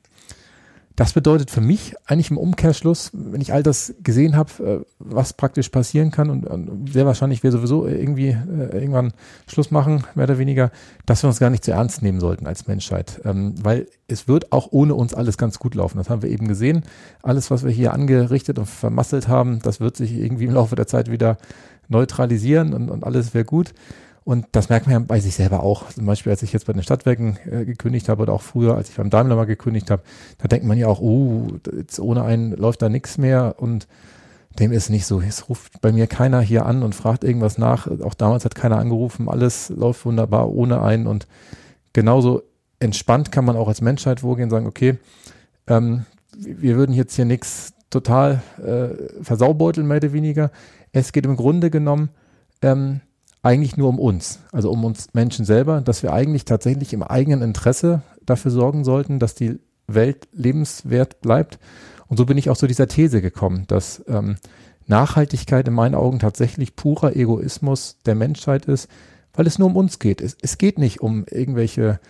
Das 0.98 1.12
bedeutet 1.12 1.48
für 1.52 1.60
mich 1.60 1.94
eigentlich 2.06 2.32
im 2.32 2.38
Umkehrschluss, 2.38 3.12
wenn 3.12 3.40
ich 3.40 3.52
all 3.52 3.62
das 3.62 3.94
gesehen 4.02 4.34
habe, 4.34 4.64
äh, 4.64 4.84
was 4.98 5.32
praktisch 5.32 5.68
passieren 5.68 6.10
kann 6.10 6.28
und, 6.28 6.90
sehr 6.92 7.06
wahrscheinlich 7.06 7.44
wir 7.44 7.52
sowieso 7.52 7.86
irgendwie 7.86 8.30
äh, 8.30 8.72
irgendwann 8.72 9.12
Schluss 9.46 9.70
machen, 9.70 10.02
mehr 10.16 10.24
oder 10.24 10.38
weniger, 10.38 10.72
dass 11.06 11.22
wir 11.22 11.28
uns 11.28 11.38
gar 11.38 11.50
nicht 11.50 11.64
zu 11.64 11.70
ernst 11.70 12.02
nehmen 12.02 12.18
sollten 12.18 12.48
als 12.48 12.66
Menschheit. 12.66 13.20
Ähm, 13.24 13.54
weil 13.62 13.86
es 14.08 14.26
wird 14.26 14.50
auch 14.50 14.72
ohne 14.72 14.96
uns 14.96 15.14
alles 15.14 15.38
ganz 15.38 15.60
gut 15.60 15.76
laufen. 15.76 15.98
Das 15.98 16.10
haben 16.10 16.22
wir 16.22 16.30
eben 16.30 16.48
gesehen. 16.48 16.82
Alles, 17.22 17.48
was 17.52 17.62
wir 17.62 17.70
hier 17.70 17.92
angerichtet 17.92 18.58
und 18.58 18.66
vermasselt 18.66 19.28
haben, 19.28 19.60
das 19.62 19.78
wird 19.78 19.96
sich 19.96 20.14
irgendwie 20.14 20.46
im 20.46 20.54
Laufe 20.54 20.74
der 20.74 20.88
Zeit 20.88 21.12
wieder 21.12 21.38
neutralisieren 21.86 22.74
und, 22.74 22.90
und 22.90 23.04
alles 23.04 23.34
wäre 23.34 23.44
gut. 23.44 23.72
Und 24.28 24.44
das 24.52 24.68
merkt 24.68 24.84
man 24.84 24.92
ja 24.92 24.98
bei 24.98 25.20
sich 25.20 25.36
selber 25.36 25.62
auch. 25.62 25.88
Zum 25.88 26.04
Beispiel, 26.04 26.30
als 26.30 26.42
ich 26.42 26.52
jetzt 26.52 26.66
bei 26.66 26.74
den 26.74 26.82
Stadtwerken 26.82 27.38
äh, 27.50 27.64
gekündigt 27.64 28.10
habe 28.10 28.24
oder 28.24 28.34
auch 28.34 28.42
früher, 28.42 28.74
als 28.74 28.90
ich 28.90 28.96
beim 28.96 29.08
Daimler 29.08 29.36
mal 29.36 29.46
gekündigt 29.46 29.90
habe, 29.90 30.02
da 30.36 30.48
denkt 30.48 30.66
man 30.66 30.76
ja 30.76 30.86
auch, 30.86 31.00
oh, 31.00 31.46
jetzt 31.74 31.98
ohne 31.98 32.24
einen 32.24 32.52
läuft 32.52 32.82
da 32.82 32.90
nichts 32.90 33.16
mehr 33.16 33.54
und 33.56 33.88
dem 34.58 34.70
ist 34.70 34.90
nicht 34.90 35.06
so. 35.06 35.22
Es 35.22 35.48
ruft 35.48 35.80
bei 35.80 35.92
mir 35.92 36.06
keiner 36.06 36.42
hier 36.42 36.66
an 36.66 36.82
und 36.82 36.94
fragt 36.94 37.24
irgendwas 37.24 37.56
nach. 37.56 37.86
Auch 38.02 38.12
damals 38.12 38.44
hat 38.44 38.54
keiner 38.54 38.76
angerufen. 38.76 39.30
Alles 39.30 39.70
läuft 39.70 40.04
wunderbar 40.04 40.50
ohne 40.50 40.82
einen 40.82 41.06
und 41.06 41.26
genauso 41.94 42.42
entspannt 42.80 43.32
kann 43.32 43.46
man 43.46 43.56
auch 43.56 43.68
als 43.68 43.80
Menschheit 43.80 44.20
vorgehen 44.20 44.50
sagen, 44.50 44.66
okay, 44.66 44.98
ähm, 45.68 46.04
wir 46.36 46.76
würden 46.76 46.94
jetzt 46.94 47.16
hier 47.16 47.24
nichts 47.24 47.72
total 47.88 48.42
äh, 48.58 49.22
versaubeuteln, 49.24 49.86
mehr 49.86 49.96
oder 49.96 50.12
weniger. 50.12 50.50
Es 50.92 51.12
geht 51.12 51.24
im 51.24 51.36
Grunde 51.36 51.70
genommen 51.70 52.10
ähm, 52.60 53.00
eigentlich 53.42 53.76
nur 53.76 53.88
um 53.88 53.98
uns, 53.98 54.40
also 54.52 54.70
um 54.70 54.84
uns 54.84 55.14
Menschen 55.14 55.44
selber, 55.44 55.80
dass 55.80 56.02
wir 56.02 56.12
eigentlich 56.12 56.44
tatsächlich 56.44 56.92
im 56.92 57.02
eigenen 57.02 57.42
Interesse 57.42 58.02
dafür 58.24 58.50
sorgen 58.50 58.84
sollten, 58.84 59.18
dass 59.18 59.34
die 59.34 59.58
Welt 59.86 60.28
lebenswert 60.32 61.20
bleibt. 61.20 61.58
Und 62.08 62.16
so 62.16 62.26
bin 62.26 62.38
ich 62.38 62.50
auch 62.50 62.56
zu 62.56 62.66
dieser 62.66 62.88
These 62.88 63.22
gekommen, 63.22 63.64
dass 63.68 64.04
ähm, 64.08 64.36
Nachhaltigkeit 64.86 65.68
in 65.68 65.74
meinen 65.74 65.94
Augen 65.94 66.18
tatsächlich 66.18 66.74
purer 66.74 67.14
Egoismus 67.14 67.98
der 68.06 68.14
Menschheit 68.14 68.66
ist, 68.66 68.88
weil 69.34 69.46
es 69.46 69.58
nur 69.58 69.68
um 69.68 69.76
uns 69.76 69.98
geht. 69.98 70.20
Es, 70.20 70.36
es 70.40 70.58
geht 70.58 70.78
nicht 70.78 71.00
um 71.00 71.24
irgendwelche 71.30 72.00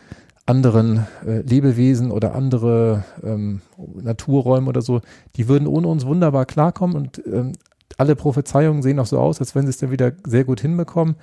anderen 0.46 1.06
äh, 1.26 1.40
Lebewesen 1.40 2.10
oder 2.10 2.34
andere 2.34 3.04
ähm, 3.22 3.60
Naturräume 3.76 4.68
oder 4.68 4.80
so. 4.80 5.02
Die 5.36 5.46
würden 5.46 5.68
ohne 5.68 5.88
uns 5.88 6.06
wunderbar 6.06 6.46
klarkommen 6.46 6.96
und 6.96 7.22
ähm, 7.26 7.52
alle 7.98 8.16
Prophezeiungen 8.16 8.82
sehen 8.82 8.98
auch 8.98 9.06
so 9.06 9.18
aus, 9.18 9.40
als 9.40 9.54
wenn 9.54 9.64
sie 9.64 9.70
es 9.70 9.78
dann 9.78 9.90
wieder 9.90 10.12
sehr 10.24 10.44
gut 10.44 10.60
hinbekommen. 10.60 11.16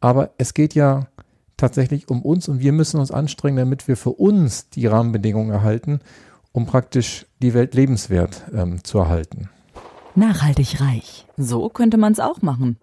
Aber 0.00 0.30
es 0.36 0.52
geht 0.52 0.74
ja 0.74 1.06
tatsächlich 1.56 2.10
um 2.10 2.22
uns 2.22 2.48
und 2.48 2.60
wir 2.60 2.72
müssen 2.72 3.00
uns 3.00 3.10
anstrengen, 3.10 3.56
damit 3.56 3.88
wir 3.88 3.96
für 3.96 4.10
uns 4.10 4.68
die 4.68 4.86
Rahmenbedingungen 4.86 5.52
erhalten, 5.52 6.00
um 6.52 6.66
praktisch 6.66 7.26
die 7.40 7.54
Welt 7.54 7.74
lebenswert 7.74 8.42
ähm, 8.52 8.84
zu 8.84 8.98
erhalten. 8.98 9.48
Nachhaltig 10.14 10.80
reich. 10.80 11.26
So 11.36 11.68
könnte 11.68 11.96
man 11.96 12.12
es 12.12 12.20
auch 12.20 12.42
machen. 12.42 12.78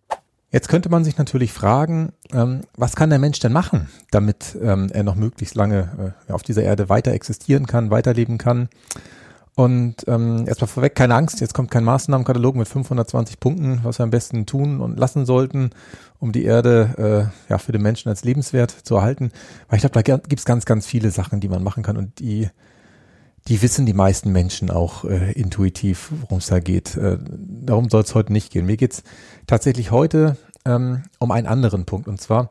Jetzt 0.51 0.69
könnte 0.69 0.89
man 0.89 1.03
sich 1.03 1.17
natürlich 1.17 1.51
fragen, 1.51 2.13
ähm, 2.31 2.61
was 2.77 2.95
kann 2.95 3.09
der 3.09 3.17
Mensch 3.17 3.39
denn 3.39 3.51
machen, 3.51 3.89
damit 4.11 4.55
ähm, 4.61 4.89
er 4.93 5.03
noch 5.03 5.15
möglichst 5.15 5.55
lange 5.55 6.13
äh, 6.29 6.31
auf 6.31 6.43
dieser 6.43 6.61
Erde 6.61 6.89
weiter 6.89 7.11
existieren 7.11 7.65
kann, 7.65 7.89
weiterleben 7.89 8.37
kann? 8.37 8.69
Und 9.55 9.97
ähm, 10.07 10.47
erstmal 10.47 10.67
vorweg, 10.67 10.95
keine 10.95 11.13
Angst, 11.13 11.39
jetzt 11.39 11.53
kommt 11.53 11.69
kein 11.69 11.83
Maßnahmenkatalog 11.83 12.55
mit 12.55 12.67
520 12.67 13.39
Punkten, 13.39 13.81
was 13.83 13.99
wir 13.99 14.03
am 14.03 14.09
besten 14.09 14.47
tun 14.47 14.81
und 14.81 14.97
lassen 14.97 15.27
sollten, 15.27 15.69
um 16.19 16.31
die 16.31 16.43
Erde 16.43 17.31
äh, 17.47 17.51
ja 17.51 17.57
für 17.59 17.71
den 17.71 17.83
Menschen 17.83 18.09
als 18.09 18.23
lebenswert 18.23 18.71
zu 18.71 18.95
erhalten. 18.95 19.31
Weil 19.67 19.77
ich 19.77 19.81
glaube, 19.81 20.01
da 20.01 20.17
gibt's 20.17 20.45
ganz, 20.45 20.65
ganz 20.65 20.87
viele 20.87 21.11
Sachen, 21.11 21.39
die 21.39 21.49
man 21.49 21.61
machen 21.61 21.83
kann 21.83 21.97
und 21.97 22.17
die, 22.19 22.49
die 23.47 23.61
wissen 23.61 23.85
die 23.85 23.93
meisten 23.93 24.31
Menschen 24.31 24.71
auch 24.71 25.05
äh, 25.05 25.33
intuitiv, 25.33 26.11
worum 26.21 26.39
es 26.39 26.47
da 26.47 26.59
geht. 26.59 26.97
Äh, 26.97 27.19
darum 27.21 27.89
soll 27.89 28.01
es 28.01 28.15
heute 28.15 28.33
nicht 28.33 28.51
gehen. 28.51 28.65
Mir 28.65 28.77
geht's 28.77 29.03
tatsächlich 29.45 29.91
heute 29.91 30.35
ähm, 30.65 31.03
um 31.19 31.29
einen 31.29 31.45
anderen 31.45 31.85
Punkt. 31.85 32.07
Und 32.07 32.19
zwar, 32.19 32.49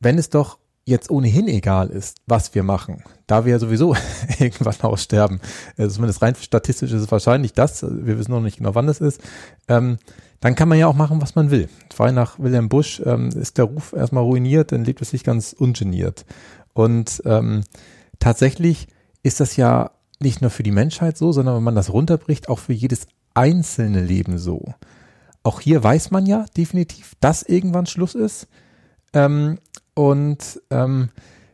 wenn 0.00 0.18
es 0.18 0.30
doch 0.30 0.58
jetzt 0.84 1.10
ohnehin 1.10 1.48
egal 1.48 1.88
ist, 1.88 2.18
was 2.26 2.54
wir 2.54 2.62
machen, 2.62 3.02
da 3.26 3.44
wir 3.44 3.52
ja 3.52 3.58
sowieso 3.58 3.96
irgendwann 4.38 4.80
aussterben, 4.82 5.40
also 5.76 5.94
zumindest 5.94 6.22
rein 6.22 6.34
statistisch 6.34 6.92
ist 6.92 7.02
es 7.02 7.10
wahrscheinlich 7.10 7.52
das, 7.52 7.82
wir 7.82 8.18
wissen 8.18 8.32
noch 8.32 8.40
nicht 8.40 8.58
genau, 8.58 8.74
wann 8.74 8.86
das 8.86 9.00
ist, 9.00 9.20
ähm, 9.68 9.98
dann 10.40 10.54
kann 10.54 10.68
man 10.68 10.78
ja 10.78 10.86
auch 10.86 10.94
machen, 10.94 11.22
was 11.22 11.34
man 11.36 11.50
will. 11.50 11.70
Frei 11.94 12.10
nach 12.10 12.38
Wilhelm 12.38 12.68
Busch 12.68 13.00
ähm, 13.04 13.30
ist 13.30 13.56
der 13.56 13.64
Ruf 13.64 13.94
erstmal 13.94 14.24
ruiniert, 14.24 14.72
dann 14.72 14.84
lebt 14.84 15.00
es 15.00 15.10
sich 15.10 15.24
ganz 15.24 15.54
ungeniert. 15.54 16.26
Und 16.74 17.22
ähm, 17.24 17.62
tatsächlich 18.18 18.88
ist 19.22 19.40
das 19.40 19.56
ja 19.56 19.92
nicht 20.20 20.42
nur 20.42 20.50
für 20.50 20.62
die 20.62 20.70
Menschheit 20.70 21.16
so, 21.16 21.32
sondern 21.32 21.56
wenn 21.56 21.62
man 21.62 21.74
das 21.74 21.92
runterbricht, 21.92 22.48
auch 22.50 22.58
für 22.58 22.74
jedes 22.74 23.06
einzelne 23.32 24.02
Leben 24.02 24.38
so. 24.38 24.74
Auch 25.42 25.60
hier 25.60 25.82
weiß 25.82 26.10
man 26.10 26.26
ja 26.26 26.46
definitiv, 26.56 27.14
dass 27.20 27.42
irgendwann 27.42 27.86
Schluss 27.86 28.14
ist. 28.14 28.48
Ähm, 29.12 29.58
und 29.94 30.60
ähm, 30.70 31.08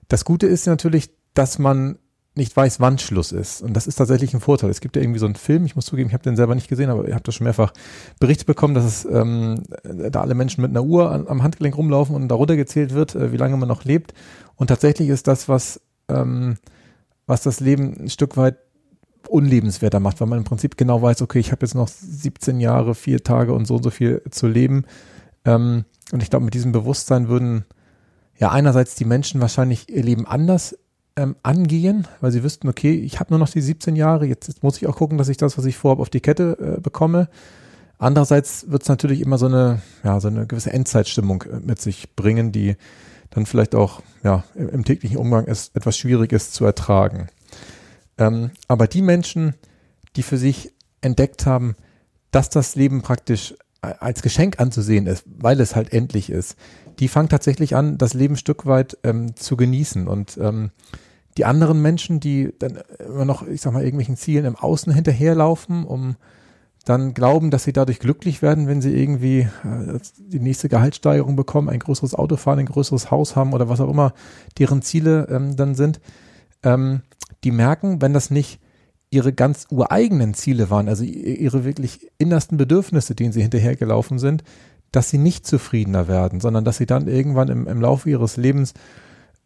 das 0.09 0.25
Gute 0.25 0.47
ist 0.47 0.67
natürlich, 0.67 1.11
dass 1.35 1.59
man 1.59 1.99
nicht 2.37 2.57
weiß, 2.57 2.81
wann 2.81 2.99
Schluss 2.99 3.33
ist. 3.33 3.61
Und 3.61 3.75
das 3.75 3.87
ist 3.87 3.97
tatsächlich 3.97 4.33
ein 4.35 4.41
Vorteil. 4.41 4.71
Es 4.71 4.81
gibt 4.81 4.97
ja 4.97 5.03
irgendwie 5.03 5.19
so 5.19 5.27
einen 5.27 5.35
Film, 5.35 5.67
ich 5.67 5.75
muss 5.75 5.87
zugeben, 5.87 6.09
ich 6.09 6.15
habe 6.15 6.23
den 6.23 6.37
selber 6.37 6.55
nicht 6.55 6.69
gesehen, 6.69 6.89
aber 6.89 7.07
ihr 7.07 7.15
habt 7.15 7.27
das 7.27 7.35
schon 7.35 7.45
mehrfach 7.45 7.73
berichtet 8.21 8.47
bekommen, 8.47 8.75
dass 8.75 8.85
es 8.85 9.05
ähm, 9.05 9.63
da 9.83 10.21
alle 10.21 10.35
Menschen 10.35 10.63
mit 10.63 10.71
einer 10.71 10.85
Uhr 10.85 11.11
an, 11.11 11.27
am 11.27 11.43
Handgelenk 11.43 11.77
rumlaufen 11.77 12.15
und 12.15 12.29
darunter 12.29 12.57
gezählt 12.57 12.95
wird, 12.95 13.15
äh, 13.15 13.33
wie 13.33 13.37
lange 13.37 13.57
man 13.57 13.69
noch 13.69 13.85
lebt. 13.85 14.15
Und 14.55 14.69
tatsächlich 14.69 15.09
ist 15.09 15.27
das, 15.27 15.49
was, 15.49 15.81
ähm, 16.09 16.57
was 17.27 17.43
das 17.43 17.61
Leben 17.61 17.97
ein 17.99 18.11
Stück 18.11 18.37
weit 18.37 18.59
unlebenswerter 19.29 20.01
macht, 20.01 20.21
weil 20.21 20.29
man 20.29 20.39
im 20.39 20.45
Prinzip 20.45 20.77
genau 20.77 21.03
weiß, 21.03 21.23
okay, 21.23 21.41
ich 21.41 21.53
habe 21.53 21.67
jetzt 21.67 21.75
noch 21.75 21.89
17 21.89 22.61
Jahre, 22.61 22.95
vier 22.95 23.23
Tage 23.23 23.53
und 23.53 23.67
so 23.67 23.77
und 23.77 23.83
so 23.83 23.91
viel 23.91 24.23
zu 24.31 24.47
leben. 24.47 24.85
Ähm, 25.45 25.85
und 26.13 26.23
ich 26.23 26.31
glaube, 26.31 26.45
mit 26.45 26.55
diesem 26.55 26.73
Bewusstsein 26.73 27.29
würden 27.29 27.65
ja 28.41 28.51
einerseits 28.51 28.97
die 28.97 29.05
Menschen 29.05 29.41
wahrscheinlich 29.41 29.89
ihr 29.89 30.03
Leben 30.03 30.27
anders 30.27 30.77
ähm, 31.17 31.37
angehen, 31.43 32.09
weil 32.21 32.33
sie 32.33 32.43
wüssten, 32.43 32.69
okay, 32.69 32.95
ich 32.95 33.21
habe 33.21 33.31
nur 33.31 33.39
noch 33.39 33.51
die 33.51 33.61
17 33.61 33.95
Jahre, 33.95 34.27
jetzt, 34.27 34.49
jetzt, 34.49 34.63
muss 34.63 34.79
ich 34.79 34.87
auch 34.87 34.97
gucken, 34.97 35.19
dass 35.19 35.29
ich 35.29 35.37
das, 35.37 35.59
was 35.59 35.67
ich 35.67 35.77
vorhabe, 35.77 36.03
auf 36.03 36.11
die 36.11 36.21
Kette 36.21 36.77
äh, 36.79 36.81
bekomme. 36.81 37.29
Andererseits 37.99 38.71
wird 38.71 38.83
es 38.83 38.89
natürlich 38.89 39.21
immer 39.21 39.37
so 39.37 39.47
eine, 39.47 39.83
ja, 40.03 40.19
so 40.21 40.29
eine 40.29 40.47
gewisse 40.47 40.73
Endzeitstimmung 40.73 41.43
äh, 41.43 41.61
mit 41.61 41.81
sich 41.81 42.17
bringen, 42.17 42.51
die 42.51 42.77
dann 43.29 43.47
vielleicht 43.47 43.75
auch 43.75 44.03
ja, 44.25 44.45
im, 44.55 44.85
täglichen 44.85 45.19
Umgang 45.19 45.45
ist, 45.45 45.77
etwas 45.77 45.97
schwierig 45.99 46.33
ist 46.33 46.55
zu 46.55 46.65
ertragen. 46.65 47.29
Ähm, 48.19 48.51
aber 48.67 48.87
die 48.87 49.03
Menschen, 49.03 49.55
die 50.17 50.23
für 50.23 50.39
sich 50.39 50.73
entdeckt 51.01 51.47
haben, 51.47 51.77
dass 52.31 52.49
das 52.51 52.75
Leben 52.75 53.03
praktisch 53.03 53.55
äh, 53.83 53.95
als 54.01 54.23
Geschenk 54.23 54.59
anzusehen 54.61 55.07
ist, 55.07 55.25
weil 55.27 55.61
es 55.61 55.77
halt 55.77 55.93
endlich 55.93 56.31
ist, 56.31 56.57
die 57.01 57.09
fangen 57.09 57.29
tatsächlich 57.29 57.75
an, 57.75 57.99
das 57.99 58.15
Leben 58.15 58.35
ein 58.35 58.39
Stück 58.39 58.67
weit 58.67 58.99
ähm, 59.03 59.35
zu 59.35 59.57
genießen. 59.57 60.07
Und 60.07 60.39
ähm, 60.41 60.71
die 61.37 61.45
anderen 61.45 61.81
Menschen, 61.81 62.21
die 62.21 62.53
dann 62.59 62.79
immer 62.99 63.25
noch, 63.25 63.47
ich 63.47 63.63
sag 63.63 63.73
mal, 63.73 63.83
irgendwelchen 63.83 64.17
Zielen 64.17 64.45
im 64.45 64.57
Außen 64.57 64.93
hinterherlaufen, 64.93 65.85
um 65.85 66.17
dann 66.85 67.15
glauben, 67.15 67.51
dass 67.51 67.65
sie 67.65 67.73
dadurch 67.73 67.99
glücklich 67.99 68.43
werden, 68.43 68.67
wenn 68.67 68.83
sie 68.83 68.95
irgendwie 68.95 69.41
äh, 69.41 69.99
die 70.19 70.41
nächste 70.41 70.69
Gehaltssteigerung 70.69 71.37
bekommen, 71.37 71.69
ein 71.69 71.79
größeres 71.79 72.15
Auto 72.15 72.37
fahren, 72.37 72.59
ein 72.59 72.67
größeres 72.67 73.11
Haus 73.11 73.37
haben 73.37 73.53
oder 73.53 73.69
was 73.69 73.81
auch 73.81 73.91
immer 73.91 74.13
deren 74.59 74.83
Ziele 74.83 75.27
ähm, 75.31 75.57
dann 75.57 75.75
sind, 75.75 76.01
ähm, 76.63 77.03
die 77.45 77.51
merken, 77.51 78.03
wenn 78.03 78.13
das 78.13 78.31
nicht 78.31 78.61
ihre 79.11 79.33
ganz 79.33 79.67
ureigenen 79.71 80.35
Ziele 80.35 80.71
waren, 80.71 80.89
also 80.89 81.05
ihre 81.05 81.65
wirklich 81.65 82.11
innersten 82.19 82.57
Bedürfnisse, 82.57 83.15
denen 83.15 83.33
sie 83.33 83.43
hinterhergelaufen 83.43 84.19
sind, 84.19 84.45
dass 84.93 85.11
sie 85.11 85.19
nicht 85.19 85.47
zufriedener 85.47 86.09
werden, 86.09 86.41
sondern 86.41 86.65
dass 86.65 86.79
sie 86.79 86.87
dann 86.87 87.09
irgendwann 87.09 87.49
im, 87.49 87.67
im 87.67 87.81
Laufe 87.81 88.11
ihres 88.11 88.37
Lebens, 88.37 88.75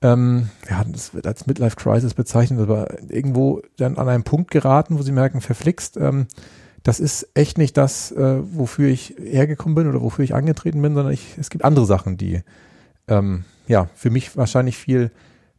ähm, 0.03 0.49
ja, 0.69 0.85
das 0.85 1.15
wird 1.15 1.27
als 1.27 1.47
Midlife 1.47 1.77
Crisis 1.77 2.15
bezeichnet, 2.15 2.61
aber 2.61 2.89
irgendwo 3.11 3.63
dann 3.77 3.99
an 3.99 4.09
einen 4.09 4.25
Punkt 4.25 4.51
geraten, 4.51 4.99
wo 4.99 5.03
sie 5.03 5.13
merken, 5.13 5.41
verflixt, 5.41 5.97
ähm, 5.97 6.27
das 6.83 7.01
ist 7.01 7.29
echt 7.35 7.57
nicht 7.57 7.77
das, 7.77 8.13
äh, 8.13 8.41
wofür 8.43 8.89
ich 8.89 9.15
hergekommen 9.19 9.75
bin 9.75 9.89
oder 9.89 10.03
wofür 10.03 10.25
ich 10.25 10.35
angetreten 10.35 10.83
bin, 10.83 10.95
sondern 10.95 11.13
ich, 11.13 11.39
es 11.39 11.49
gibt 11.51 11.65
andere 11.65 11.87
Sachen, 11.87 12.19
die 12.19 12.43
ähm, 13.09 13.45
ja 13.67 13.89
für 13.95 14.11
mich 14.11 14.37
wahrscheinlich 14.37 14.77
viel 14.77 15.11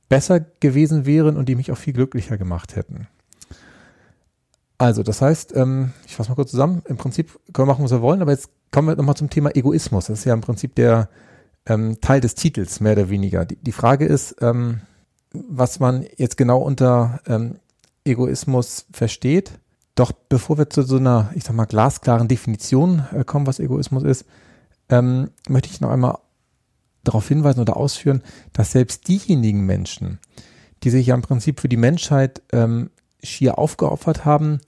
besser 0.08 0.40
gewesen 0.40 1.06
wären 1.06 1.36
und 1.36 1.50
die 1.50 1.56
mich 1.56 1.72
auch 1.72 1.78
viel 1.78 1.94
glücklicher 1.94 2.38
gemacht 2.38 2.76
hätten. 2.76 3.08
Also, 4.78 5.04
das 5.04 5.22
heißt, 5.22 5.56
ähm, 5.56 5.94
ich 6.06 6.16
fasse 6.16 6.30
mal 6.30 6.36
kurz 6.36 6.52
zusammen, 6.52 6.82
im 6.86 6.98
Prinzip 6.98 7.40
können 7.54 7.68
wir 7.68 7.74
machen, 7.74 7.84
was 7.84 7.92
wir 7.92 8.02
wollen, 8.02 8.22
aber 8.22 8.32
jetzt 8.32 8.50
kommen 8.72 8.90
wir 8.90 8.96
nochmal 8.96 9.16
zum 9.16 9.30
Thema 9.30 9.56
Egoismus. 9.56 10.08
Das 10.08 10.20
ist 10.20 10.26
ja 10.26 10.34
im 10.34 10.42
Prinzip 10.42 10.76
der 10.76 11.10
ähm, 11.66 12.00
Teil 12.02 12.22
des 12.22 12.36
Titels, 12.36 12.80
mehr 12.82 12.94
oder 12.94 13.10
weniger. 13.10 13.46
Die, 13.46 13.56
die 13.56 13.72
Frage 13.72 14.06
ist, 14.06 14.36
ähm, 14.42 14.82
was 15.32 15.80
man 15.80 16.06
jetzt 16.18 16.38
genau 16.38 16.60
unter 16.62 17.22
ähm, 17.26 17.56
Egoismus 18.04 18.86
versteht. 18.92 19.60
Doch 19.96 20.12
bevor 20.12 20.58
wir 20.58 20.70
zu 20.70 20.82
so 20.82 20.98
einer, 20.98 21.32
ich 21.36 21.46
sag 21.46 21.56
mal, 21.56 21.66
glasklaren 21.66 22.28
Definition 22.28 23.06
äh, 23.14 23.24
kommen, 23.24 23.48
was 23.48 23.60
Egoismus 23.60 24.04
ist, 24.04 24.26
ähm, 24.90 25.30
möchte 25.48 25.70
ich 25.70 25.82
noch 25.82 25.90
einmal 25.90 26.20
darauf 27.04 27.28
hinweisen 27.28 27.62
oder 27.62 27.78
ausführen, 27.78 28.22
dass 28.52 28.72
selbst 28.72 29.08
diejenigen 29.08 29.66
Menschen, 29.66 30.20
die 30.84 30.90
sich 30.90 31.08
ja 31.08 31.16
im 31.16 31.22
Prinzip 31.22 31.60
für 31.60 31.70
die 31.70 31.78
Menschheit 31.78 32.42
ähm, 32.52 32.90
schier 33.26 33.58
aufgeopfert 33.58 34.26
haben, 34.26 34.60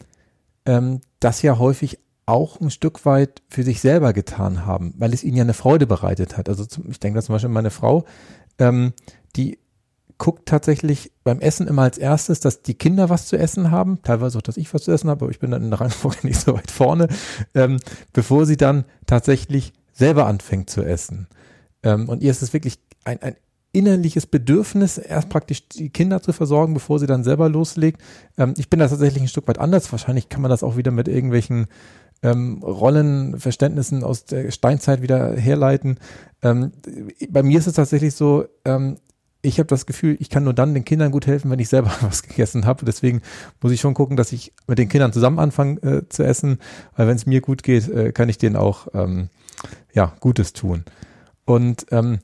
ähm, 0.65 1.01
das 1.19 1.41
ja 1.41 1.57
häufig 1.57 1.99
auch 2.25 2.59
ein 2.59 2.69
Stück 2.69 3.05
weit 3.05 3.41
für 3.47 3.63
sich 3.63 3.79
selber 3.79 4.11
getan 4.13 4.65
haben, 4.65 4.93
weil 4.97 5.13
es 5.13 5.23
ihnen 5.23 5.37
ja 5.37 5.43
eine 5.43 5.53
Freude 5.53 5.87
bereitet 5.87 6.37
hat. 6.37 6.49
Also 6.49 6.65
zum, 6.65 6.89
ich 6.89 6.99
denke 6.99 7.19
da 7.19 7.25
zum 7.25 7.33
Beispiel 7.33 7.49
meine 7.49 7.69
Frau, 7.71 8.05
ähm, 8.59 8.93
die 9.35 9.59
guckt 10.17 10.47
tatsächlich 10.47 11.11
beim 11.23 11.39
Essen 11.39 11.67
immer 11.67 11.83
als 11.83 11.97
erstes, 11.97 12.39
dass 12.39 12.63
die 12.63 12.73
Kinder 12.73 13.09
was 13.09 13.27
zu 13.27 13.37
essen 13.37 13.71
haben, 13.71 14.01
teilweise 14.01 14.37
auch, 14.37 14.41
dass 14.41 14.57
ich 14.57 14.73
was 14.73 14.83
zu 14.83 14.91
essen 14.91 15.09
habe, 15.09 15.25
aber 15.25 15.31
ich 15.31 15.39
bin 15.39 15.51
dann 15.51 15.63
in 15.63 15.69
der 15.69 15.79
Reihenfolge 15.79 16.19
nicht 16.27 16.39
so 16.39 16.53
weit 16.53 16.71
vorne, 16.71 17.07
ähm, 17.53 17.79
bevor 18.13 18.45
sie 18.45 18.57
dann 18.57 18.85
tatsächlich 19.05 19.73
selber 19.93 20.25
anfängt 20.25 20.69
zu 20.69 20.83
essen. 20.83 21.27
Ähm, 21.83 22.09
und 22.09 22.21
ihr 22.21 22.31
ist 22.31 22.41
es 22.41 22.53
wirklich 22.53 22.79
ein, 23.05 23.21
ein 23.21 23.35
innerliches 23.77 24.25
Bedürfnis, 24.25 24.97
erst 24.97 25.29
praktisch 25.29 25.67
die 25.69 25.89
Kinder 25.89 26.19
zu 26.19 26.33
versorgen, 26.33 26.73
bevor 26.73 26.97
sie 26.97 27.05
dann 27.05 27.23
selber 27.23 27.47
loslegt. 27.47 28.01
Ähm, 28.35 28.55
ich 28.57 28.69
bin 28.69 28.79
da 28.79 28.87
tatsächlich 28.87 29.21
ein 29.21 29.27
Stück 29.27 29.47
weit 29.47 29.59
anders. 29.59 29.91
Wahrscheinlich 29.91 30.29
kann 30.29 30.41
man 30.41 30.49
das 30.49 30.63
auch 30.63 30.77
wieder 30.77 30.89
mit 30.89 31.07
irgendwelchen 31.07 31.67
ähm, 32.23 32.63
Rollenverständnissen 32.63 34.03
aus 34.03 34.25
der 34.25 34.49
Steinzeit 34.49 35.03
wieder 35.03 35.35
herleiten. 35.35 35.99
Ähm, 36.41 36.71
bei 37.29 37.43
mir 37.43 37.59
ist 37.59 37.67
es 37.67 37.73
tatsächlich 37.73 38.15
so, 38.15 38.45
ähm, 38.65 38.97
ich 39.43 39.59
habe 39.59 39.67
das 39.67 39.85
Gefühl, 39.85 40.17
ich 40.19 40.31
kann 40.31 40.43
nur 40.43 40.55
dann 40.55 40.73
den 40.73 40.83
Kindern 40.83 41.11
gut 41.11 41.27
helfen, 41.27 41.51
wenn 41.51 41.59
ich 41.59 41.69
selber 41.69 41.91
was 42.01 42.23
gegessen 42.23 42.65
habe. 42.65 42.83
Deswegen 42.83 43.21
muss 43.61 43.71
ich 43.71 43.79
schon 43.79 43.93
gucken, 43.93 44.17
dass 44.17 44.31
ich 44.31 44.53
mit 44.65 44.79
den 44.79 44.89
Kindern 44.89 45.13
zusammen 45.13 45.37
anfange 45.37 45.79
äh, 45.83 46.09
zu 46.09 46.23
essen, 46.23 46.57
weil 46.95 47.07
wenn 47.07 47.15
es 47.15 47.27
mir 47.27 47.41
gut 47.41 47.61
geht, 47.61 47.87
äh, 47.89 48.11
kann 48.11 48.27
ich 48.27 48.39
denen 48.39 48.55
auch 48.55 48.87
ähm, 48.95 49.29
ja 49.93 50.15
Gutes 50.19 50.53
tun. 50.53 50.83
Und 51.45 51.85
ähm, 51.91 52.19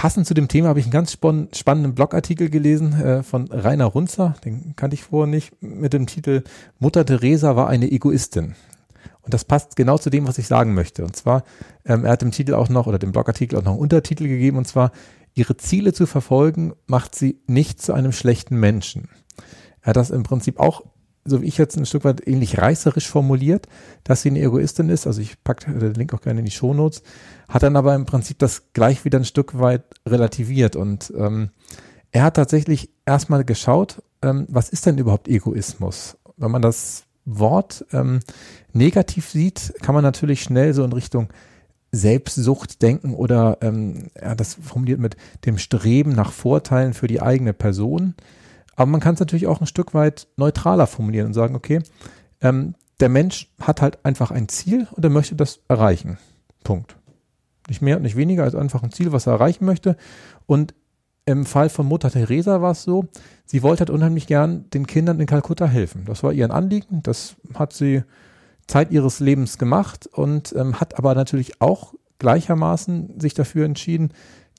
passend 0.00 0.26
zu 0.26 0.32
dem 0.32 0.48
Thema 0.48 0.68
habe 0.68 0.80
ich 0.80 0.86
einen 0.86 0.92
ganz 0.92 1.12
spannenden 1.12 1.94
Blogartikel 1.94 2.48
gelesen 2.48 2.98
äh, 2.98 3.22
von 3.22 3.48
Rainer 3.50 3.84
Runzer, 3.84 4.34
den 4.46 4.74
kannte 4.74 4.94
ich 4.94 5.02
vorher 5.02 5.26
nicht, 5.26 5.62
mit 5.62 5.92
dem 5.92 6.06
Titel 6.06 6.42
Mutter 6.78 7.04
Teresa 7.04 7.54
war 7.54 7.68
eine 7.68 7.92
Egoistin. 7.92 8.54
Und 9.20 9.34
das 9.34 9.44
passt 9.44 9.76
genau 9.76 9.98
zu 9.98 10.08
dem, 10.08 10.26
was 10.26 10.38
ich 10.38 10.46
sagen 10.46 10.72
möchte. 10.72 11.04
Und 11.04 11.16
zwar, 11.16 11.44
ähm, 11.84 12.06
er 12.06 12.12
hat 12.12 12.22
dem 12.22 12.30
Titel 12.30 12.54
auch 12.54 12.70
noch 12.70 12.86
oder 12.86 12.98
dem 12.98 13.12
Blogartikel 13.12 13.58
auch 13.58 13.62
noch 13.62 13.72
einen 13.72 13.80
Untertitel 13.80 14.26
gegeben, 14.26 14.56
und 14.56 14.66
zwar 14.66 14.90
ihre 15.34 15.58
Ziele 15.58 15.92
zu 15.92 16.06
verfolgen, 16.06 16.72
macht 16.86 17.14
sie 17.14 17.38
nicht 17.46 17.82
zu 17.82 17.92
einem 17.92 18.12
schlechten 18.12 18.58
Menschen. 18.58 19.10
Er 19.82 19.88
hat 19.88 19.96
das 19.96 20.08
im 20.08 20.22
Prinzip 20.22 20.58
auch, 20.58 20.82
so 21.24 21.42
wie 21.42 21.46
ich 21.46 21.58
jetzt 21.58 21.76
ein 21.76 21.86
Stück 21.86 22.04
weit 22.04 22.26
ähnlich 22.26 22.58
reißerisch 22.58 23.08
formuliert, 23.08 23.66
dass 24.04 24.22
sie 24.22 24.30
eine 24.30 24.40
Egoistin 24.40 24.88
ist. 24.88 25.06
Also 25.06 25.20
ich 25.20 25.42
packe 25.42 25.72
den 25.72 25.94
Link 25.94 26.14
auch 26.14 26.22
gerne 26.22 26.40
in 26.40 26.46
die 26.46 26.50
Shownotes. 26.50 27.02
Hat 27.48 27.62
dann 27.62 27.76
aber 27.76 27.94
im 27.94 28.06
Prinzip 28.06 28.38
das 28.38 28.72
gleich 28.72 29.04
wieder 29.04 29.18
ein 29.18 29.24
Stück 29.24 29.58
weit 29.58 29.84
relativiert. 30.06 30.76
Und 30.76 31.12
ähm, 31.16 31.50
er 32.10 32.24
hat 32.24 32.36
tatsächlich 32.36 32.90
erstmal 33.04 33.44
geschaut, 33.44 34.02
ähm, 34.22 34.46
was 34.48 34.70
ist 34.70 34.86
denn 34.86 34.98
überhaupt 34.98 35.28
Egoismus? 35.28 36.16
Wenn 36.36 36.50
man 36.50 36.62
das 36.62 37.04
Wort 37.24 37.84
ähm, 37.92 38.20
negativ 38.72 39.28
sieht, 39.28 39.74
kann 39.82 39.94
man 39.94 40.02
natürlich 40.02 40.42
schnell 40.42 40.74
so 40.74 40.84
in 40.84 40.92
Richtung 40.92 41.28
Selbstsucht 41.92 42.82
denken 42.82 43.14
oder 43.14 43.58
ähm, 43.62 44.10
ja, 44.20 44.34
das 44.34 44.54
formuliert 44.54 45.00
mit 45.00 45.16
dem 45.44 45.58
Streben 45.58 46.12
nach 46.12 46.32
Vorteilen 46.32 46.94
für 46.94 47.08
die 47.08 47.20
eigene 47.20 47.52
Person. 47.52 48.14
Aber 48.80 48.90
man 48.90 49.00
kann 49.00 49.12
es 49.12 49.20
natürlich 49.20 49.46
auch 49.46 49.60
ein 49.60 49.66
Stück 49.66 49.92
weit 49.92 50.26
neutraler 50.38 50.86
formulieren 50.86 51.26
und 51.26 51.34
sagen, 51.34 51.54
okay, 51.54 51.82
ähm, 52.40 52.74
der 52.98 53.10
Mensch 53.10 53.52
hat 53.60 53.82
halt 53.82 54.02
einfach 54.06 54.30
ein 54.30 54.48
Ziel 54.48 54.86
und 54.92 55.04
er 55.04 55.10
möchte 55.10 55.36
das 55.36 55.60
erreichen. 55.68 56.16
Punkt. 56.64 56.96
Nicht 57.68 57.82
mehr 57.82 57.98
und 57.98 58.04
nicht 58.04 58.16
weniger 58.16 58.42
als 58.42 58.54
einfach 58.54 58.82
ein 58.82 58.90
Ziel, 58.90 59.12
was 59.12 59.26
er 59.26 59.34
erreichen 59.34 59.66
möchte. 59.66 59.98
Und 60.46 60.72
im 61.26 61.44
Fall 61.44 61.68
von 61.68 61.84
Mutter 61.84 62.10
Teresa 62.10 62.62
war 62.62 62.70
es 62.70 62.82
so, 62.82 63.04
sie 63.44 63.62
wollte 63.62 63.80
halt 63.80 63.90
unheimlich 63.90 64.26
gern 64.26 64.70
den 64.70 64.86
Kindern 64.86 65.20
in 65.20 65.26
Kalkutta 65.26 65.66
helfen. 65.66 66.06
Das 66.06 66.22
war 66.22 66.32
ihr 66.32 66.50
Anliegen, 66.50 67.02
das 67.02 67.36
hat 67.52 67.74
sie 67.74 68.02
Zeit 68.66 68.92
ihres 68.92 69.20
Lebens 69.20 69.58
gemacht 69.58 70.06
und 70.10 70.54
ähm, 70.56 70.80
hat 70.80 70.96
aber 70.98 71.14
natürlich 71.14 71.60
auch 71.60 71.92
gleichermaßen 72.18 73.20
sich 73.20 73.34
dafür 73.34 73.66
entschieden, 73.66 74.14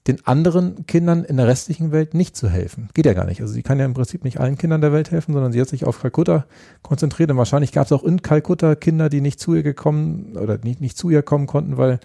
den 0.08 0.26
anderen 0.26 0.88
Kindern 0.88 1.24
in 1.24 1.38
der 1.38 1.48
restlichen 1.48 1.92
Welt 1.92 2.16
nicht 2.16 2.36
zu 2.36 2.50
helfen. 2.50 2.90
Geht 2.94 3.06
ja 3.06 3.14
gar 3.14 3.26
nicht. 3.26 3.42
Also 3.42 3.54
sie 3.54 3.62
kann 3.62 3.78
ja 3.78 3.86
im 3.86 3.94
Prinzip 3.94 4.24
nicht 4.24 4.40
allen 4.40 4.58
Kindern 4.58 4.82
der 4.82 4.94
Welt 4.94 5.12
helfen, 5.12 5.34
sondern 5.34 5.52
sie 5.52 5.62
hat 5.62 5.70
sich 5.70 5.86
auf 5.86 6.02
Kalkutta 6.02 6.46
konzentriert 6.82 7.30
und 7.30 7.38
wahrscheinlich 7.38 7.72
gab 7.72 7.86
es 7.86 7.92
auch 7.92 8.04
in 8.04 8.24
Kalkutta 8.24 8.76
Kinder, 8.76 9.10
die 9.10 9.22
nicht 9.22 9.40
zu 9.40 9.54
ihr 9.54 9.62
gekommen 9.62 10.36
oder 10.38 10.58
nicht, 10.58 10.82
nicht 10.82 10.98
zu 10.98 11.10
ihr 11.10 11.22
kommen 11.22 11.46
konnten, 11.46 11.78
weil 11.78 12.00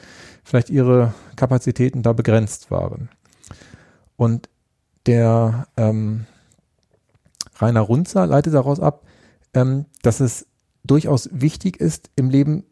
vielleicht 0.44 0.68
ihre 0.68 1.14
Kapazitäten 1.36 2.02
da 2.02 2.12
begrenzt 2.12 2.70
waren. 2.70 3.08
Und 4.16 4.50
der 5.06 5.66
ähm, 5.76 6.26
Rainer 7.58 7.80
Runzer 7.80 8.26
leitet 8.26 8.52
daraus 8.52 8.80
ab, 8.80 9.06
ähm, 9.54 9.86
dass 10.02 10.20
es 10.20 10.46
durchaus 10.84 11.30
wichtig 11.32 11.80
ist, 11.80 12.10
im 12.16 12.28
Leben 12.28 12.64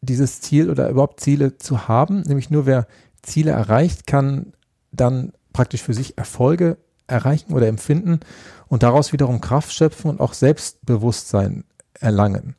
dieses 0.00 0.40
Ziel 0.40 0.70
oder 0.70 0.88
überhaupt 0.88 1.20
Ziele 1.20 1.58
zu 1.58 1.86
haben. 1.86 2.22
Nämlich 2.22 2.50
nur 2.50 2.66
wer 2.66 2.86
Ziele 3.22 3.52
erreicht, 3.52 4.06
kann 4.06 4.52
dann 4.92 5.32
praktisch 5.52 5.82
für 5.82 5.94
sich 5.94 6.16
Erfolge 6.18 6.78
erreichen 7.06 7.52
oder 7.52 7.68
empfinden 7.68 8.20
und 8.68 8.82
daraus 8.82 9.12
wiederum 9.12 9.40
Kraft 9.40 9.72
schöpfen 9.72 10.10
und 10.10 10.20
auch 10.20 10.34
Selbstbewusstsein 10.34 11.64
erlangen. 11.98 12.56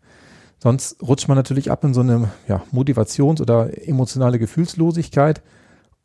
Sonst 0.59 1.01
rutscht 1.01 1.27
man 1.27 1.37
natürlich 1.37 1.71
ab 1.71 1.83
in 1.83 1.93
so 1.93 2.01
eine 2.01 2.29
ja, 2.47 2.63
Motivations- 2.71 3.41
oder 3.41 3.87
emotionale 3.87 4.39
Gefühlslosigkeit 4.39 5.41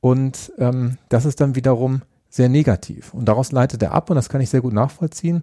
und 0.00 0.52
ähm, 0.58 0.98
das 1.08 1.24
ist 1.24 1.40
dann 1.40 1.54
wiederum 1.54 2.02
sehr 2.28 2.48
negativ. 2.48 3.14
Und 3.14 3.26
daraus 3.26 3.52
leitet 3.52 3.82
er 3.82 3.92
ab, 3.92 4.10
und 4.10 4.16
das 4.16 4.28
kann 4.28 4.40
ich 4.40 4.50
sehr 4.50 4.60
gut 4.60 4.72
nachvollziehen, 4.72 5.42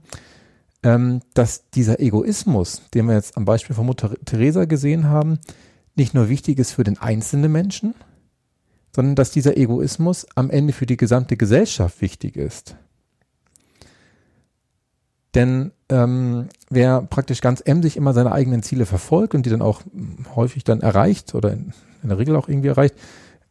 ähm, 0.83 1.21
dass 1.33 1.69
dieser 1.71 1.99
Egoismus, 1.99 2.81
den 2.93 3.07
wir 3.07 3.15
jetzt 3.15 3.37
am 3.37 3.45
Beispiel 3.45 3.75
von 3.75 3.85
Mutter 3.85 4.13
Teresa 4.25 4.65
gesehen 4.65 5.09
haben, 5.09 5.39
nicht 5.95 6.13
nur 6.13 6.29
wichtig 6.29 6.59
ist 6.59 6.71
für 6.71 6.83
den 6.83 6.99
einzelnen 6.99 7.51
Menschen, 7.51 7.95
sondern 8.95 9.15
dass 9.15 9.29
dieser 9.29 9.57
Egoismus 9.57 10.25
am 10.35 10.49
Ende 10.49 10.71
für 10.71 10.85
die 10.85 10.95
gesamte 10.95 11.35
Gesellschaft 11.35 11.99
wichtig 11.99 12.37
ist. 12.37 12.77
Denn 15.33 15.73
ähm, 15.89 16.47
wer 16.69 17.01
praktisch 17.01 17.41
ganz 17.41 17.59
emsig 17.59 17.97
immer 17.97 18.13
seine 18.13 18.31
eigenen 18.31 18.63
Ziele 18.63 18.85
verfolgt 18.85 19.35
und 19.35 19.45
die 19.45 19.49
dann 19.49 19.61
auch 19.61 19.81
häufig 20.33 20.63
dann 20.63 20.79
erreicht 20.79 21.35
oder 21.35 21.51
in, 21.51 21.73
in 22.03 22.07
der 22.07 22.17
Regel 22.17 22.37
auch 22.37 22.47
irgendwie 22.47 22.69
erreicht, 22.69 22.95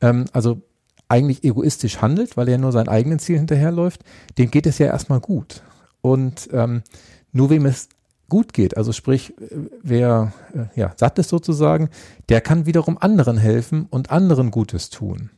ähm, 0.01 0.25
also 0.33 0.63
eigentlich 1.09 1.45
egoistisch 1.45 2.01
handelt, 2.01 2.39
weil 2.39 2.49
er 2.49 2.57
nur 2.57 2.73
seinen 2.73 2.89
eigenen 2.89 3.19
Ziel 3.19 3.37
hinterherläuft, 3.37 4.03
dem 4.39 4.51
geht 4.51 4.65
es 4.65 4.79
ja 4.79 4.87
erstmal 4.87 5.21
gut. 5.21 5.63
Und 6.01 6.49
ähm, 6.53 6.83
nur 7.33 7.51
wem 7.51 7.67
es 7.67 7.91
gut 8.35 8.53
geht, 8.53 8.77
also 8.77 8.90
sprich, 8.90 9.33
wer 9.81 10.33
äh, 10.53 10.64
ja, 10.75 10.92
satt 10.97 11.20
ist 11.20 11.29
sozusagen, 11.29 11.88
der 12.29 12.40
kann 12.40 12.66
wiederum 12.66 12.99
anderen 12.99 13.38
helfen 13.38 13.87
und 13.90 14.11
anderen 14.11 14.51
Gutes 14.51 14.90
tun. 14.90 15.31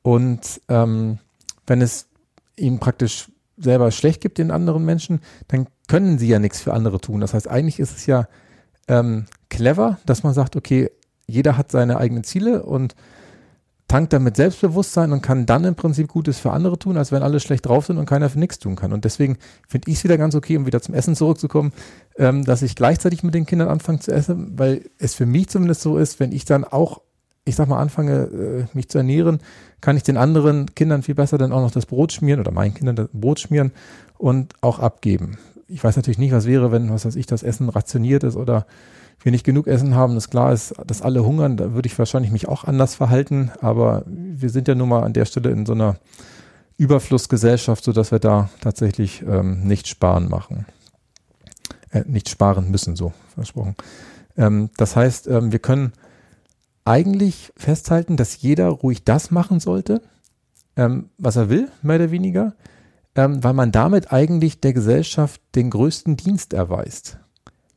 Und 0.00 0.62
ähm, 0.70 1.18
wenn 1.66 1.82
es 1.82 2.06
ihnen 2.56 2.78
praktisch 2.78 3.28
selber 3.58 3.90
schlecht 3.90 4.22
gibt 4.22 4.38
den 4.38 4.50
anderen 4.50 4.86
Menschen, 4.86 5.20
dann 5.48 5.66
können 5.86 6.18
sie 6.18 6.28
ja 6.28 6.38
nichts 6.38 6.62
für 6.62 6.72
andere 6.72 6.98
tun. 6.98 7.20
Das 7.20 7.34
heißt, 7.34 7.46
eigentlich 7.46 7.78
ist 7.78 7.94
es 7.94 8.06
ja 8.06 8.26
ähm, 8.88 9.26
clever, 9.50 9.98
dass 10.06 10.22
man 10.22 10.32
sagt, 10.32 10.56
okay, 10.56 10.90
jeder 11.26 11.58
hat 11.58 11.70
seine 11.70 11.98
eigenen 11.98 12.24
Ziele 12.24 12.62
und 12.62 12.94
tankt 13.94 14.12
damit 14.12 14.34
Selbstbewusstsein 14.34 15.12
und 15.12 15.22
kann 15.22 15.46
dann 15.46 15.62
im 15.62 15.76
Prinzip 15.76 16.08
Gutes 16.08 16.40
für 16.40 16.50
andere 16.50 16.80
tun, 16.80 16.96
als 16.96 17.12
wenn 17.12 17.22
alle 17.22 17.38
schlecht 17.38 17.66
drauf 17.66 17.86
sind 17.86 17.96
und 17.96 18.06
keiner 18.06 18.28
für 18.28 18.40
nichts 18.40 18.58
tun 18.58 18.74
kann. 18.74 18.92
Und 18.92 19.04
deswegen 19.04 19.38
finde 19.68 19.88
ich 19.88 19.98
es 19.98 20.02
wieder 20.02 20.18
ganz 20.18 20.34
okay, 20.34 20.56
um 20.56 20.66
wieder 20.66 20.82
zum 20.82 20.96
Essen 20.96 21.14
zurückzukommen, 21.14 21.72
ähm, 22.16 22.44
dass 22.44 22.62
ich 22.62 22.74
gleichzeitig 22.74 23.22
mit 23.22 23.34
den 23.34 23.46
Kindern 23.46 23.68
anfange 23.68 24.00
zu 24.00 24.10
essen, 24.10 24.58
weil 24.58 24.90
es 24.98 25.14
für 25.14 25.26
mich 25.26 25.48
zumindest 25.48 25.82
so 25.82 25.96
ist, 25.96 26.18
wenn 26.18 26.32
ich 26.32 26.44
dann 26.44 26.64
auch, 26.64 27.02
ich 27.44 27.54
sag 27.54 27.68
mal, 27.68 27.78
anfange, 27.78 28.22
äh, 28.24 28.64
mich 28.76 28.88
zu 28.88 28.98
ernähren, 28.98 29.38
kann 29.80 29.96
ich 29.96 30.02
den 30.02 30.16
anderen 30.16 30.74
Kindern 30.74 31.04
viel 31.04 31.14
besser 31.14 31.38
dann 31.38 31.52
auch 31.52 31.62
noch 31.62 31.70
das 31.70 31.86
Brot 31.86 32.10
schmieren 32.10 32.40
oder 32.40 32.50
meinen 32.50 32.74
Kindern 32.74 32.96
das 32.96 33.08
Brot 33.12 33.38
schmieren 33.38 33.70
und 34.18 34.54
auch 34.60 34.80
abgeben. 34.80 35.38
Ich 35.68 35.84
weiß 35.84 35.94
natürlich 35.94 36.18
nicht, 36.18 36.32
was 36.32 36.46
wäre, 36.46 36.72
wenn, 36.72 36.90
was 36.90 37.04
weiß 37.04 37.14
ich, 37.14 37.26
das 37.26 37.44
Essen 37.44 37.68
rationiert 37.68 38.24
ist 38.24 38.34
oder 38.34 38.66
wir 39.20 39.32
nicht 39.32 39.44
genug 39.44 39.66
Essen 39.66 39.94
haben, 39.94 40.14
das 40.14 40.30
klar 40.30 40.52
ist, 40.52 40.74
dass 40.86 41.02
alle 41.02 41.24
hungern, 41.24 41.56
da 41.56 41.72
würde 41.72 41.86
ich 41.86 41.98
wahrscheinlich 41.98 42.32
mich 42.32 42.48
auch 42.48 42.64
anders 42.64 42.94
verhalten, 42.94 43.50
aber 43.60 44.04
wir 44.06 44.50
sind 44.50 44.68
ja 44.68 44.74
nun 44.74 44.88
mal 44.88 45.02
an 45.02 45.12
der 45.12 45.24
Stelle 45.24 45.50
in 45.50 45.64
so 45.64 45.72
einer 45.72 45.96
Überflussgesellschaft, 46.76 47.84
sodass 47.84 48.10
wir 48.10 48.18
da 48.18 48.50
tatsächlich 48.60 49.22
ähm, 49.22 49.66
nicht 49.66 49.86
sparen 49.88 50.28
machen. 50.28 50.66
Äh, 51.90 52.02
nicht 52.06 52.28
sparen 52.28 52.70
müssen, 52.70 52.96
so 52.96 53.12
versprochen. 53.34 53.76
Ähm, 54.36 54.70
das 54.76 54.96
heißt, 54.96 55.28
ähm, 55.28 55.52
wir 55.52 55.60
können 55.60 55.92
eigentlich 56.84 57.52
festhalten, 57.56 58.16
dass 58.16 58.42
jeder 58.42 58.68
ruhig 58.68 59.04
das 59.04 59.30
machen 59.30 59.60
sollte, 59.60 60.02
ähm, 60.76 61.10
was 61.18 61.36
er 61.36 61.48
will, 61.48 61.70
mehr 61.82 61.96
oder 61.96 62.10
weniger, 62.10 62.54
ähm, 63.14 63.42
weil 63.44 63.54
man 63.54 63.70
damit 63.70 64.12
eigentlich 64.12 64.60
der 64.60 64.72
Gesellschaft 64.72 65.40
den 65.54 65.70
größten 65.70 66.16
Dienst 66.16 66.52
erweist. 66.52 67.18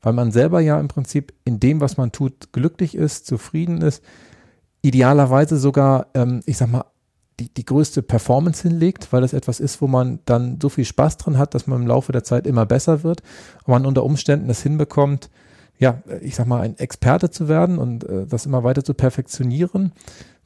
Weil 0.01 0.13
man 0.13 0.31
selber 0.31 0.59
ja 0.59 0.79
im 0.79 0.87
Prinzip 0.87 1.33
in 1.43 1.59
dem, 1.59 1.81
was 1.81 1.97
man 1.97 2.11
tut, 2.11 2.53
glücklich 2.53 2.95
ist, 2.95 3.25
zufrieden 3.25 3.81
ist, 3.81 4.03
idealerweise 4.81 5.57
sogar, 5.57 6.07
ähm, 6.13 6.41
ich 6.45 6.57
sag 6.57 6.71
mal, 6.71 6.85
die, 7.39 7.53
die 7.53 7.65
größte 7.65 8.01
Performance 8.01 8.67
hinlegt, 8.67 9.13
weil 9.13 9.21
das 9.21 9.33
etwas 9.33 9.59
ist, 9.59 9.81
wo 9.81 9.87
man 9.87 10.19
dann 10.25 10.59
so 10.61 10.69
viel 10.69 10.85
Spaß 10.85 11.17
drin 11.17 11.37
hat, 11.37 11.53
dass 11.53 11.67
man 11.67 11.81
im 11.81 11.87
Laufe 11.87 12.11
der 12.11 12.23
Zeit 12.23 12.47
immer 12.47 12.65
besser 12.65 13.03
wird 13.03 13.21
und 13.63 13.71
man 13.71 13.85
unter 13.85 14.03
Umständen 14.03 14.49
es 14.49 14.63
hinbekommt, 14.63 15.29
ja, 15.77 16.01
ich 16.21 16.35
sag 16.35 16.47
mal, 16.47 16.61
ein 16.61 16.77
Experte 16.79 17.29
zu 17.29 17.47
werden 17.47 17.77
und 17.77 18.03
äh, 18.03 18.25
das 18.25 18.47
immer 18.47 18.63
weiter 18.63 18.83
zu 18.83 18.95
perfektionieren, 18.95 19.91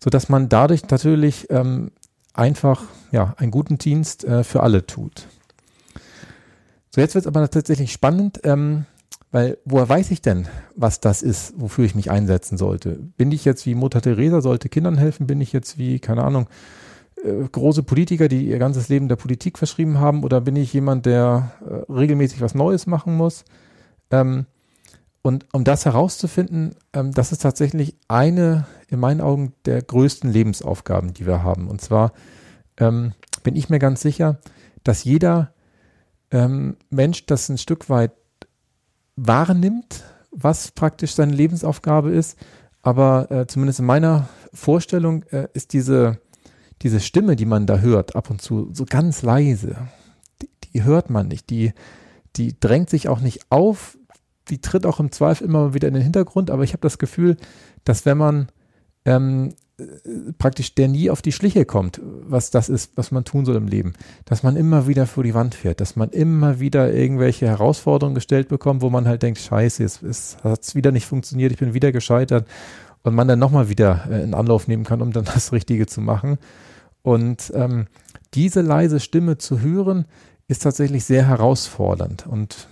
so 0.03 0.09
dass 0.09 0.27
man 0.27 0.49
dadurch 0.49 0.89
natürlich 0.89 1.49
ähm, 1.49 1.91
einfach 2.33 2.83
ja 3.11 3.33
einen 3.37 3.51
guten 3.51 3.77
Dienst 3.77 4.25
äh, 4.25 4.43
für 4.43 4.61
alle 4.61 4.85
tut. 4.85 5.27
So, 6.93 6.99
jetzt 6.99 7.15
wird 7.15 7.23
es 7.23 7.27
aber 7.27 7.49
tatsächlich 7.49 7.93
spannend, 7.93 8.41
ähm, 8.43 8.85
weil 9.31 9.57
woher 9.65 9.87
weiß 9.87 10.11
ich 10.11 10.21
denn, 10.21 10.47
was 10.75 10.99
das 10.99 11.21
ist, 11.21 11.53
wofür 11.57 11.85
ich 11.85 11.95
mich 11.95 12.11
einsetzen 12.11 12.57
sollte? 12.57 12.99
Bin 13.17 13.31
ich 13.31 13.45
jetzt 13.45 13.65
wie 13.65 13.75
Mutter 13.75 14.01
Teresa, 14.01 14.41
sollte 14.41 14.69
Kindern 14.69 14.97
helfen? 14.97 15.27
Bin 15.27 15.39
ich 15.39 15.53
jetzt 15.53 15.77
wie, 15.77 15.99
keine 15.99 16.23
Ahnung, 16.23 16.47
äh, 17.23 17.47
große 17.49 17.83
Politiker, 17.83 18.27
die 18.27 18.47
ihr 18.47 18.59
ganzes 18.59 18.89
Leben 18.89 19.07
der 19.07 19.15
Politik 19.15 19.57
verschrieben 19.57 19.99
haben? 19.99 20.23
Oder 20.23 20.41
bin 20.41 20.55
ich 20.57 20.73
jemand, 20.73 21.05
der 21.05 21.51
äh, 21.61 21.91
regelmäßig 21.91 22.41
was 22.41 22.55
Neues 22.55 22.87
machen 22.87 23.15
muss? 23.15 23.45
Ähm, 24.11 24.45
und 25.21 25.45
um 25.53 25.63
das 25.63 25.85
herauszufinden, 25.85 26.75
ähm, 26.93 27.11
das 27.13 27.31
ist 27.31 27.41
tatsächlich 27.41 27.95
eine, 28.07 28.65
in 28.89 28.99
meinen 28.99 29.21
Augen, 29.21 29.53
der 29.65 29.81
größten 29.81 30.31
Lebensaufgaben, 30.31 31.13
die 31.13 31.25
wir 31.25 31.43
haben. 31.43 31.69
Und 31.69 31.79
zwar 31.79 32.11
ähm, 32.77 33.13
bin 33.43 33.55
ich 33.55 33.69
mir 33.69 33.79
ganz 33.79 34.01
sicher, 34.01 34.39
dass 34.83 35.03
jeder 35.03 35.53
ähm, 36.31 36.75
Mensch 36.89 37.25
das 37.27 37.49
ein 37.49 37.57
Stück 37.57 37.89
weit 37.89 38.11
wahrnimmt, 39.27 40.03
was 40.31 40.71
praktisch 40.71 41.13
seine 41.13 41.33
Lebensaufgabe 41.33 42.11
ist. 42.11 42.37
Aber 42.81 43.29
äh, 43.31 43.47
zumindest 43.47 43.79
in 43.79 43.85
meiner 43.85 44.29
Vorstellung 44.53 45.23
äh, 45.31 45.47
ist 45.53 45.73
diese, 45.73 46.19
diese 46.81 46.99
Stimme, 46.99 47.35
die 47.35 47.45
man 47.45 47.67
da 47.67 47.77
hört, 47.79 48.15
ab 48.15 48.29
und 48.29 48.41
zu 48.41 48.69
so 48.73 48.85
ganz 48.85 49.21
leise. 49.21 49.75
Die, 50.41 50.49
die 50.73 50.83
hört 50.83 51.09
man 51.09 51.27
nicht. 51.27 51.49
Die, 51.49 51.73
die 52.35 52.59
drängt 52.59 52.89
sich 52.89 53.07
auch 53.07 53.19
nicht 53.19 53.51
auf. 53.51 53.97
Die 54.49 54.59
tritt 54.59 54.85
auch 54.85 54.99
im 54.99 55.11
Zweifel 55.11 55.45
immer 55.45 55.73
wieder 55.73 55.87
in 55.87 55.93
den 55.93 56.03
Hintergrund. 56.03 56.49
Aber 56.49 56.63
ich 56.63 56.73
habe 56.73 56.81
das 56.81 56.97
Gefühl, 56.97 57.37
dass 57.83 58.05
wenn 58.05 58.17
man 58.17 58.47
ähm, 59.05 59.53
praktisch 60.37 60.75
der 60.75 60.87
nie 60.87 61.09
auf 61.09 61.21
die 61.21 61.31
Schliche 61.31 61.65
kommt, 61.65 62.01
was 62.03 62.51
das 62.51 62.69
ist, 62.69 62.91
was 62.95 63.11
man 63.11 63.23
tun 63.23 63.45
soll 63.45 63.55
im 63.55 63.67
Leben. 63.67 63.93
Dass 64.25 64.43
man 64.43 64.55
immer 64.55 64.87
wieder 64.87 65.07
vor 65.07 65.23
die 65.23 65.33
Wand 65.33 65.55
fährt, 65.55 65.81
dass 65.81 65.95
man 65.95 66.09
immer 66.09 66.59
wieder 66.59 66.93
irgendwelche 66.93 67.47
Herausforderungen 67.47 68.15
gestellt 68.15 68.47
bekommt, 68.47 68.81
wo 68.81 68.89
man 68.89 69.07
halt 69.07 69.23
denkt, 69.23 69.39
scheiße, 69.39 69.83
es, 69.83 70.01
es 70.01 70.37
hat 70.43 70.75
wieder 70.75 70.91
nicht 70.91 71.05
funktioniert, 71.05 71.51
ich 71.51 71.57
bin 71.57 71.73
wieder 71.73 71.91
gescheitert 71.91 72.47
und 73.03 73.15
man 73.15 73.27
dann 73.27 73.39
nochmal 73.39 73.69
wieder 73.69 74.07
äh, 74.09 74.23
in 74.23 74.33
Anlauf 74.33 74.67
nehmen 74.67 74.83
kann, 74.83 75.01
um 75.01 75.11
dann 75.11 75.25
das 75.33 75.51
Richtige 75.51 75.87
zu 75.87 76.01
machen. 76.01 76.37
Und 77.01 77.51
ähm, 77.55 77.87
diese 78.33 78.61
leise 78.61 78.99
Stimme 78.99 79.37
zu 79.37 79.61
hören, 79.61 80.05
ist 80.47 80.63
tatsächlich 80.63 81.05
sehr 81.05 81.27
herausfordernd. 81.27 82.27
Und 82.27 82.67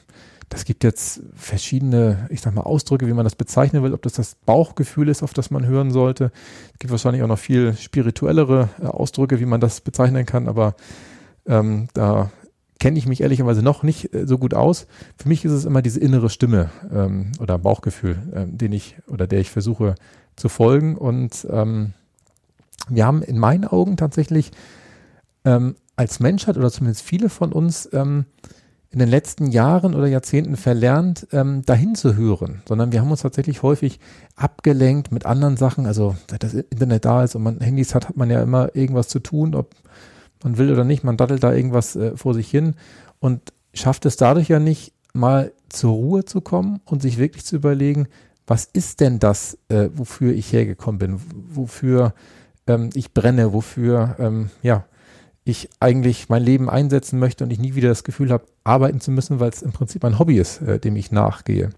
das 0.49 0.65
gibt 0.65 0.83
jetzt 0.83 1.21
verschiedene, 1.35 2.27
ich 2.29 2.41
sag 2.41 2.55
mal, 2.55 2.61
Ausdrücke, 2.61 3.07
wie 3.07 3.13
man 3.13 3.23
das 3.23 3.35
bezeichnen 3.35 3.83
will, 3.83 3.93
ob 3.93 4.01
das 4.01 4.13
das 4.13 4.35
Bauchgefühl 4.35 5.07
ist, 5.07 5.21
auf 5.21 5.33
das 5.33 5.51
man 5.51 5.65
hören 5.65 5.91
sollte. 5.91 6.31
Es 6.73 6.79
gibt 6.79 6.91
wahrscheinlich 6.91 7.21
auch 7.21 7.27
noch 7.27 7.39
viel 7.39 7.75
spirituellere 7.77 8.69
äh, 8.81 8.85
Ausdrücke, 8.85 9.39
wie 9.39 9.45
man 9.45 9.61
das 9.61 9.81
bezeichnen 9.81 10.25
kann, 10.25 10.47
aber 10.47 10.75
ähm, 11.45 11.87
da 11.93 12.31
kenne 12.79 12.97
ich 12.97 13.05
mich 13.05 13.21
ehrlicherweise 13.21 13.61
noch 13.61 13.83
nicht 13.83 14.13
äh, 14.13 14.25
so 14.25 14.37
gut 14.39 14.55
aus. 14.55 14.87
Für 15.17 15.29
mich 15.29 15.45
ist 15.45 15.51
es 15.51 15.65
immer 15.65 15.83
diese 15.83 15.99
innere 15.99 16.29
Stimme 16.29 16.71
ähm, 16.91 17.31
oder 17.39 17.59
Bauchgefühl, 17.59 18.17
ähm, 18.33 18.57
den 18.57 18.73
ich 18.73 18.95
oder 19.07 19.27
der 19.27 19.39
ich 19.39 19.51
versuche 19.51 19.95
zu 20.35 20.49
folgen. 20.49 20.97
Und 20.97 21.45
ähm, 21.51 21.93
wir 22.87 23.05
haben 23.05 23.21
in 23.21 23.37
meinen 23.37 23.65
Augen 23.65 23.97
tatsächlich 23.97 24.51
ähm, 25.45 25.75
als 25.95 26.19
Menschheit 26.19 26.57
oder 26.57 26.71
zumindest 26.71 27.03
viele 27.03 27.29
von 27.29 27.53
uns 27.53 27.87
ähm, 27.93 28.25
in 28.91 28.99
den 28.99 29.09
letzten 29.09 29.47
Jahren 29.47 29.93
oder 29.93 30.07
Jahrzehnten 30.07 30.57
verlernt, 30.57 31.27
ähm, 31.31 31.61
dahin 31.63 31.93
zu 31.93 32.15
hören, 32.15 32.63
sondern 32.67 32.91
wir 32.91 33.01
haben 33.01 33.11
uns 33.11 33.21
tatsächlich 33.21 33.61
häufig 33.61 33.99
abgelenkt 34.35 35.11
mit 35.11 35.25
anderen 35.25 35.57
Sachen. 35.57 35.85
Also, 35.85 36.15
seit 36.29 36.43
das 36.43 36.53
Internet 36.55 37.05
da 37.05 37.23
ist 37.23 37.35
und 37.35 37.43
man 37.43 37.59
Handys 37.59 37.93
hat, 37.93 38.09
hat 38.09 38.17
man 38.17 38.31
ja 38.31 38.41
immer 38.41 38.75
irgendwas 38.75 39.07
zu 39.07 39.19
tun, 39.19 39.53
ob 39.53 39.75
man 40.43 40.57
will 40.57 40.71
oder 40.71 40.85
nicht. 40.85 41.03
Man 41.03 41.17
dattelt 41.17 41.43
da 41.43 41.53
irgendwas 41.53 41.95
äh, 41.95 42.17
vor 42.17 42.33
sich 42.33 42.49
hin 42.49 42.75
und 43.19 43.53
schafft 43.73 44.05
es 44.05 44.17
dadurch 44.17 44.47
ja 44.47 44.59
nicht, 44.59 44.93
mal 45.13 45.51
zur 45.69 45.91
Ruhe 45.91 46.25
zu 46.25 46.41
kommen 46.41 46.81
und 46.85 47.01
sich 47.01 47.17
wirklich 47.17 47.45
zu 47.45 47.55
überlegen, 47.55 48.07
was 48.47 48.65
ist 48.65 48.99
denn 48.99 49.19
das, 49.19 49.57
äh, 49.69 49.89
wofür 49.93 50.33
ich 50.33 50.51
hergekommen 50.51 50.97
bin, 50.97 51.21
wofür 51.49 52.13
ähm, 52.67 52.89
ich 52.93 53.13
brenne, 53.13 53.53
wofür, 53.53 54.15
ähm, 54.19 54.49
ja, 54.63 54.85
ich 55.49 55.69
eigentlich 55.79 56.29
mein 56.29 56.43
Leben 56.43 56.69
einsetzen 56.69 57.19
möchte 57.19 57.43
und 57.43 57.51
ich 57.51 57.59
nie 57.59 57.75
wieder 57.75 57.89
das 57.89 58.03
Gefühl 58.03 58.31
habe, 58.31 58.45
arbeiten 58.63 59.01
zu 59.01 59.11
müssen, 59.11 59.39
weil 59.39 59.49
es 59.49 59.61
im 59.61 59.71
Prinzip 59.71 60.03
ein 60.05 60.19
Hobby 60.19 60.37
ist, 60.37 60.61
äh, 60.61 60.79
dem 60.79 60.95
ich 60.95 61.11
nachgehe. 61.11 61.69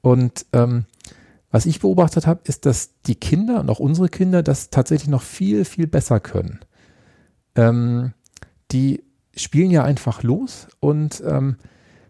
Und 0.00 0.46
ähm, 0.52 0.84
was 1.50 1.66
ich 1.66 1.80
beobachtet 1.80 2.26
habe, 2.26 2.40
ist, 2.44 2.66
dass 2.66 3.00
die 3.02 3.14
Kinder 3.14 3.60
und 3.60 3.70
auch 3.70 3.78
unsere 3.78 4.08
Kinder 4.08 4.42
das 4.42 4.70
tatsächlich 4.70 5.08
noch 5.08 5.22
viel, 5.22 5.64
viel 5.64 5.86
besser 5.86 6.18
können. 6.18 6.60
Ähm, 7.54 8.14
die 8.70 9.02
spielen 9.36 9.70
ja 9.70 9.84
einfach 9.84 10.22
los 10.22 10.68
und 10.80 11.22
ähm, 11.26 11.56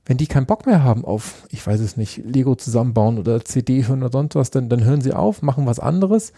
wenn 0.04 0.16
die 0.16 0.26
keinen 0.26 0.46
Bock 0.46 0.66
mehr 0.66 0.82
haben 0.82 1.04
auf, 1.04 1.46
ich 1.50 1.64
weiß 1.64 1.80
es 1.80 1.96
nicht, 1.96 2.18
Lego 2.24 2.54
zusammenbauen 2.54 3.18
oder 3.18 3.44
CD 3.44 3.86
hören 3.86 4.02
oder 4.02 4.12
sonst 4.12 4.34
was, 4.34 4.50
dann, 4.50 4.68
dann 4.68 4.84
hören 4.84 5.00
sie 5.00 5.12
auf, 5.12 5.42
machen 5.42 5.66
was 5.66 5.78
anderes 5.78 6.32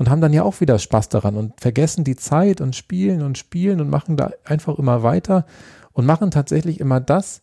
und 0.00 0.08
haben 0.08 0.22
dann 0.22 0.32
ja 0.32 0.44
auch 0.44 0.62
wieder 0.62 0.78
Spaß 0.78 1.10
daran 1.10 1.36
und 1.36 1.60
vergessen 1.60 2.04
die 2.04 2.16
Zeit 2.16 2.62
und 2.62 2.74
spielen 2.74 3.20
und 3.20 3.36
spielen 3.36 3.82
und 3.82 3.90
machen 3.90 4.16
da 4.16 4.30
einfach 4.46 4.78
immer 4.78 5.02
weiter 5.02 5.44
und 5.92 6.06
machen 6.06 6.30
tatsächlich 6.30 6.80
immer 6.80 7.00
das, 7.00 7.42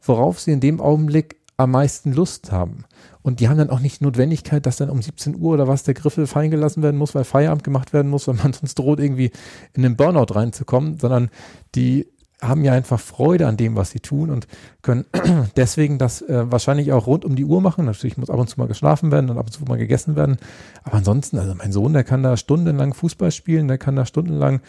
worauf 0.00 0.40
sie 0.40 0.52
in 0.52 0.60
dem 0.60 0.80
Augenblick 0.80 1.36
am 1.58 1.72
meisten 1.72 2.14
Lust 2.14 2.52
haben. 2.52 2.86
Und 3.20 3.40
die 3.40 3.50
haben 3.50 3.58
dann 3.58 3.68
auch 3.68 3.80
nicht 3.80 4.00
Notwendigkeit, 4.00 4.64
dass 4.64 4.78
dann 4.78 4.88
um 4.88 5.02
17 5.02 5.36
Uhr 5.38 5.52
oder 5.52 5.68
was 5.68 5.82
der 5.82 5.92
Griffel 5.92 6.26
fallen 6.26 6.50
gelassen 6.50 6.82
werden 6.82 6.96
muss, 6.96 7.14
weil 7.14 7.24
Feierabend 7.24 7.64
gemacht 7.64 7.92
werden 7.92 8.10
muss, 8.10 8.26
weil 8.28 8.36
man 8.36 8.54
sonst 8.54 8.78
droht, 8.78 8.98
irgendwie 8.98 9.30
in 9.74 9.82
den 9.82 9.98
Burnout 9.98 10.34
reinzukommen, 10.34 10.96
sondern 10.98 11.28
die 11.74 12.06
haben 12.42 12.64
ja 12.64 12.72
einfach 12.72 13.00
Freude 13.00 13.46
an 13.46 13.56
dem, 13.56 13.76
was 13.76 13.90
sie 13.90 14.00
tun 14.00 14.30
und 14.30 14.46
können 14.82 15.04
deswegen 15.56 15.98
das 15.98 16.22
äh, 16.22 16.50
wahrscheinlich 16.50 16.92
auch 16.92 17.06
rund 17.06 17.24
um 17.24 17.36
die 17.36 17.44
Uhr 17.44 17.60
machen. 17.60 17.84
Natürlich 17.84 18.16
muss 18.16 18.30
ab 18.30 18.38
und 18.38 18.48
zu 18.48 18.58
mal 18.58 18.68
geschlafen 18.68 19.12
werden 19.12 19.30
und 19.30 19.38
ab 19.38 19.46
und 19.46 19.52
zu 19.52 19.64
mal 19.64 19.78
gegessen 19.78 20.16
werden. 20.16 20.38
Aber 20.82 20.96
ansonsten, 20.96 21.38
also 21.38 21.54
mein 21.54 21.72
Sohn, 21.72 21.92
der 21.92 22.04
kann 22.04 22.22
da 22.22 22.36
stundenlang 22.36 22.94
Fußball 22.94 23.30
spielen, 23.30 23.68
der 23.68 23.78
kann 23.78 23.96
da 23.96 24.06
stundenlang 24.06 24.60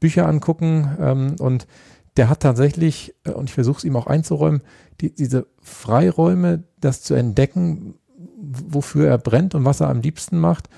Bücher 0.00 0.26
angucken 0.26 0.96
ähm, 1.00 1.36
und 1.38 1.66
der 2.16 2.28
hat 2.28 2.40
tatsächlich, 2.40 3.14
äh, 3.24 3.30
und 3.30 3.48
ich 3.48 3.54
versuche 3.54 3.78
es 3.78 3.84
ihm 3.84 3.96
auch 3.96 4.06
einzuräumen, 4.06 4.62
die, 5.00 5.14
diese 5.14 5.46
Freiräume, 5.62 6.64
das 6.80 7.02
zu 7.02 7.14
entdecken, 7.14 7.94
wofür 8.40 9.08
er 9.08 9.18
brennt 9.18 9.54
und 9.54 9.64
was 9.64 9.80
er 9.80 9.88
am 9.88 10.00
liebsten 10.00 10.38
macht. 10.38 10.68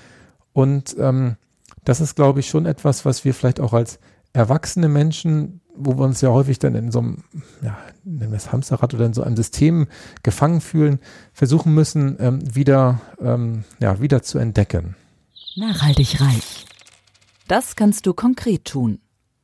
Und 0.51 0.95
ähm, 0.99 1.37
das 1.83 2.01
ist, 2.01 2.15
glaube 2.15 2.41
ich, 2.41 2.47
schon 2.47 2.65
etwas, 2.65 3.05
was 3.05 3.25
wir 3.25 3.33
vielleicht 3.33 3.59
auch 3.59 3.73
als 3.73 3.99
erwachsene 4.33 4.87
Menschen 4.87 5.61
wo 5.75 5.97
wir 5.97 6.03
uns 6.03 6.21
ja 6.21 6.29
häufig 6.29 6.59
dann 6.59 6.75
in 6.75 6.91
so 6.91 6.99
einem, 6.99 7.17
ja, 7.61 7.77
nennen 8.03 8.31
wir 8.31 8.37
es 8.37 8.51
Hamsterrad 8.51 8.93
oder 8.93 9.05
in 9.05 9.13
so 9.13 9.23
einem 9.23 9.35
System 9.35 9.87
gefangen 10.21 10.61
fühlen, 10.61 10.99
versuchen 11.33 11.73
müssen, 11.73 12.17
ähm, 12.19 12.55
wieder, 12.55 13.01
ähm, 13.19 13.63
ja, 13.79 13.99
wieder 13.99 14.21
zu 14.21 14.37
entdecken. 14.37 14.95
Nachhaltig 15.55 16.21
reich. 16.21 16.65
Das 17.47 17.75
kannst 17.75 18.05
du 18.05 18.13
konkret 18.13 18.65
tun. 18.65 18.99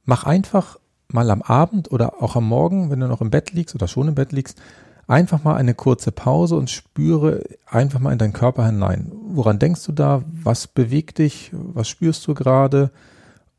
Mach 0.06 0.24
einfach 0.24 0.80
mal 1.12 1.30
am 1.32 1.42
Abend 1.42 1.92
oder 1.92 2.22
auch 2.22 2.36
am 2.36 2.48
Morgen, 2.48 2.90
wenn 2.90 3.00
du 3.00 3.08
noch 3.08 3.22
im 3.22 3.32
Bett 3.32 3.52
liegst 3.52 3.76
oder 3.76 3.88
schon 3.88 4.08
im 4.08 4.16
Bett 4.16 4.32
liegst, 4.32 4.62
einfach 5.08 5.44
mal 5.44 5.56
eine 5.56 5.74
kurze 5.74 6.12
Pause 6.12 6.56
und 6.56 6.70
spüre 6.70 7.44
einfach 7.66 8.00
mal 8.00 8.14
in 8.14 8.20
deinen 8.20 8.34
Körper 8.34 8.66
hinein. 8.66 9.12
Woran 9.30 9.60
denkst 9.60 9.84
du 9.86 9.92
da? 9.92 10.24
Was 10.44 10.68
bewegt 10.68 11.18
dich? 11.18 11.52
Was 11.52 11.90
spürst 11.90 12.28
du 12.28 12.36
gerade? 12.36 12.92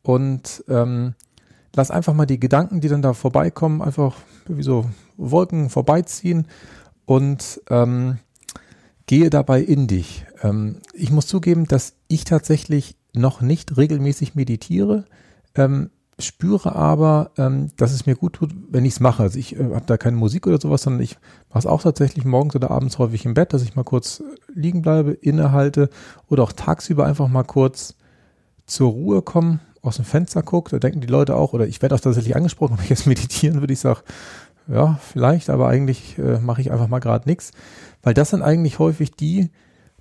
Und 0.02 0.64
ähm, 0.68 1.14
lass 1.74 1.90
einfach 1.90 2.14
mal 2.14 2.26
die 2.26 2.40
Gedanken, 2.40 2.80
die 2.80 2.88
dann 2.88 3.02
da 3.02 3.12
vorbeikommen, 3.12 3.82
einfach 3.82 4.16
wie 4.46 4.62
so 4.62 4.86
Wolken 5.16 5.70
vorbeiziehen 5.70 6.46
und 7.04 7.60
ähm, 7.70 8.18
gehe 9.06 9.30
dabei 9.30 9.60
in 9.60 9.86
dich. 9.86 10.26
Ähm, 10.42 10.76
ich 10.92 11.10
muss 11.10 11.26
zugeben, 11.26 11.66
dass 11.66 11.94
ich 12.08 12.24
tatsächlich 12.24 12.96
noch 13.12 13.40
nicht 13.40 13.76
regelmäßig 13.76 14.34
meditiere. 14.34 15.04
Ähm, 15.54 15.90
spüre 16.18 16.76
aber, 16.76 17.32
ähm, 17.38 17.70
dass 17.76 17.92
es 17.92 18.06
mir 18.06 18.14
gut 18.14 18.34
tut, 18.34 18.54
wenn 18.70 18.84
ich 18.84 18.94
es 18.94 19.00
mache. 19.00 19.22
Also 19.22 19.38
ich 19.38 19.56
äh, 19.56 19.64
habe 19.74 19.84
da 19.86 19.96
keine 19.96 20.16
Musik 20.16 20.46
oder 20.46 20.60
sowas, 20.60 20.82
sondern 20.82 21.02
ich 21.02 21.16
mache 21.48 21.60
es 21.60 21.66
auch 21.66 21.82
tatsächlich 21.82 22.24
morgens 22.24 22.54
oder 22.54 22.70
abends 22.70 22.98
häufig 22.98 23.24
im 23.24 23.34
Bett, 23.34 23.52
dass 23.52 23.62
ich 23.62 23.74
mal 23.74 23.84
kurz 23.84 24.22
liegen 24.54 24.82
bleibe, 24.82 25.12
innehalte 25.12 25.90
oder 26.28 26.42
auch 26.42 26.52
tagsüber 26.52 27.06
einfach 27.06 27.28
mal 27.28 27.44
kurz 27.44 27.94
zur 28.66 28.90
Ruhe 28.90 29.22
komme, 29.22 29.60
aus 29.82 29.96
dem 29.96 30.04
Fenster 30.04 30.42
gucke. 30.42 30.70
Da 30.70 30.78
denken 30.78 31.00
die 31.00 31.06
Leute 31.06 31.36
auch, 31.36 31.52
oder 31.52 31.66
ich 31.66 31.80
werde 31.82 31.94
auch 31.94 32.00
tatsächlich 32.00 32.36
angesprochen, 32.36 32.74
wenn 32.76 32.84
ich 32.84 32.90
jetzt 32.90 33.06
meditieren 33.06 33.60
würde, 33.60 33.72
ich 33.72 33.80
sage, 33.80 34.02
ja, 34.68 34.98
vielleicht, 35.02 35.50
aber 35.50 35.68
eigentlich 35.68 36.18
äh, 36.18 36.38
mache 36.38 36.60
ich 36.60 36.70
einfach 36.70 36.88
mal 36.88 37.00
gerade 37.00 37.28
nichts. 37.28 37.52
Weil 38.02 38.14
das 38.14 38.30
sind 38.30 38.42
eigentlich 38.42 38.78
häufig 38.78 39.12
die 39.12 39.50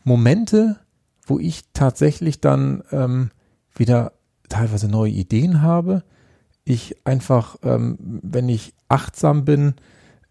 Momente, 0.04 0.80
wo 1.26 1.40
ich 1.40 1.64
tatsächlich 1.74 2.42
dann 2.42 2.84
ähm, 2.92 3.32
wieder 3.76 4.14
teilweise 4.48 4.88
neue 4.88 5.12
Ideen 5.12 5.62
habe. 5.62 6.04
Ich 6.66 6.96
einfach, 7.06 7.58
ähm, 7.64 7.98
wenn 8.00 8.50
ich 8.50 8.74
achtsam 8.88 9.46
bin, 9.46 9.76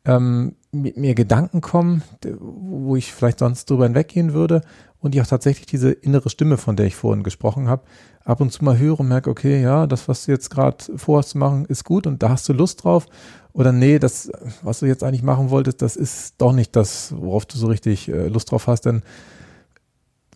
ähm, 0.09 0.57
mit 0.73 0.97
mir 0.97 1.15
Gedanken 1.15 1.61
kommen, 1.61 2.03
wo 2.41 2.97
ich 2.97 3.13
vielleicht 3.13 3.39
sonst 3.39 3.71
drüber 3.71 3.85
hinweggehen 3.85 4.33
würde 4.33 4.63
und 5.01 5.15
ich 5.15 5.21
auch 5.21 5.27
tatsächlich 5.27 5.67
diese 5.67 5.93
innere 5.93 6.31
Stimme, 6.31 6.57
von 6.57 6.77
der 6.77 6.87
ich 6.87 6.97
vorhin 6.97 7.23
gesprochen 7.23 7.69
habe, 7.69 7.83
ab 8.25 8.41
und 8.41 8.51
zu 8.51 8.65
mal 8.65 8.79
höre 8.79 8.99
und 8.99 9.09
merke, 9.09 9.31
okay, 9.31 9.63
ja, 9.63 9.87
das, 9.87 10.09
was 10.09 10.25
du 10.25 10.33
jetzt 10.33 10.51
gerade 10.51 10.85
vorhast 10.97 11.31
zu 11.31 11.39
machen, 11.39 11.67
ist 11.67 11.85
gut 11.85 12.07
und 12.07 12.23
da 12.23 12.31
hast 12.31 12.49
du 12.49 12.53
Lust 12.53 12.85
drauf. 12.85 13.07
Oder 13.53 13.73
nee, 13.73 13.99
das, 13.99 14.31
was 14.63 14.81
du 14.81 14.87
jetzt 14.87 15.05
eigentlich 15.05 15.23
machen 15.23 15.51
wolltest, 15.51 15.83
das 15.83 15.97
ist 15.97 16.35
doch 16.39 16.53
nicht 16.53 16.75
das, 16.75 17.15
worauf 17.17 17.45
du 17.47 17.59
so 17.59 17.67
richtig 17.67 18.09
äh, 18.09 18.29
Lust 18.29 18.51
drauf 18.51 18.67
hast, 18.67 18.83
dann 18.87 19.03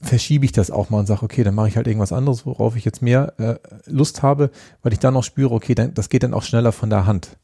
verschiebe 0.00 0.44
ich 0.44 0.52
das 0.52 0.70
auch 0.70 0.90
mal 0.90 1.00
und 1.00 1.06
sage, 1.06 1.22
okay, 1.22 1.44
dann 1.44 1.54
mache 1.54 1.68
ich 1.68 1.76
halt 1.76 1.86
irgendwas 1.86 2.12
anderes, 2.12 2.44
worauf 2.44 2.76
ich 2.76 2.84
jetzt 2.84 3.02
mehr 3.02 3.34
äh, 3.38 3.56
Lust 3.86 4.22
habe, 4.22 4.50
weil 4.82 4.92
ich 4.92 4.98
dann 4.98 5.16
auch 5.16 5.24
spüre, 5.24 5.54
okay, 5.54 5.74
dann, 5.74 5.94
das 5.94 6.08
geht 6.08 6.24
dann 6.24 6.34
auch 6.34 6.42
schneller 6.42 6.72
von 6.72 6.90
der 6.90 7.06
Hand. 7.06 7.36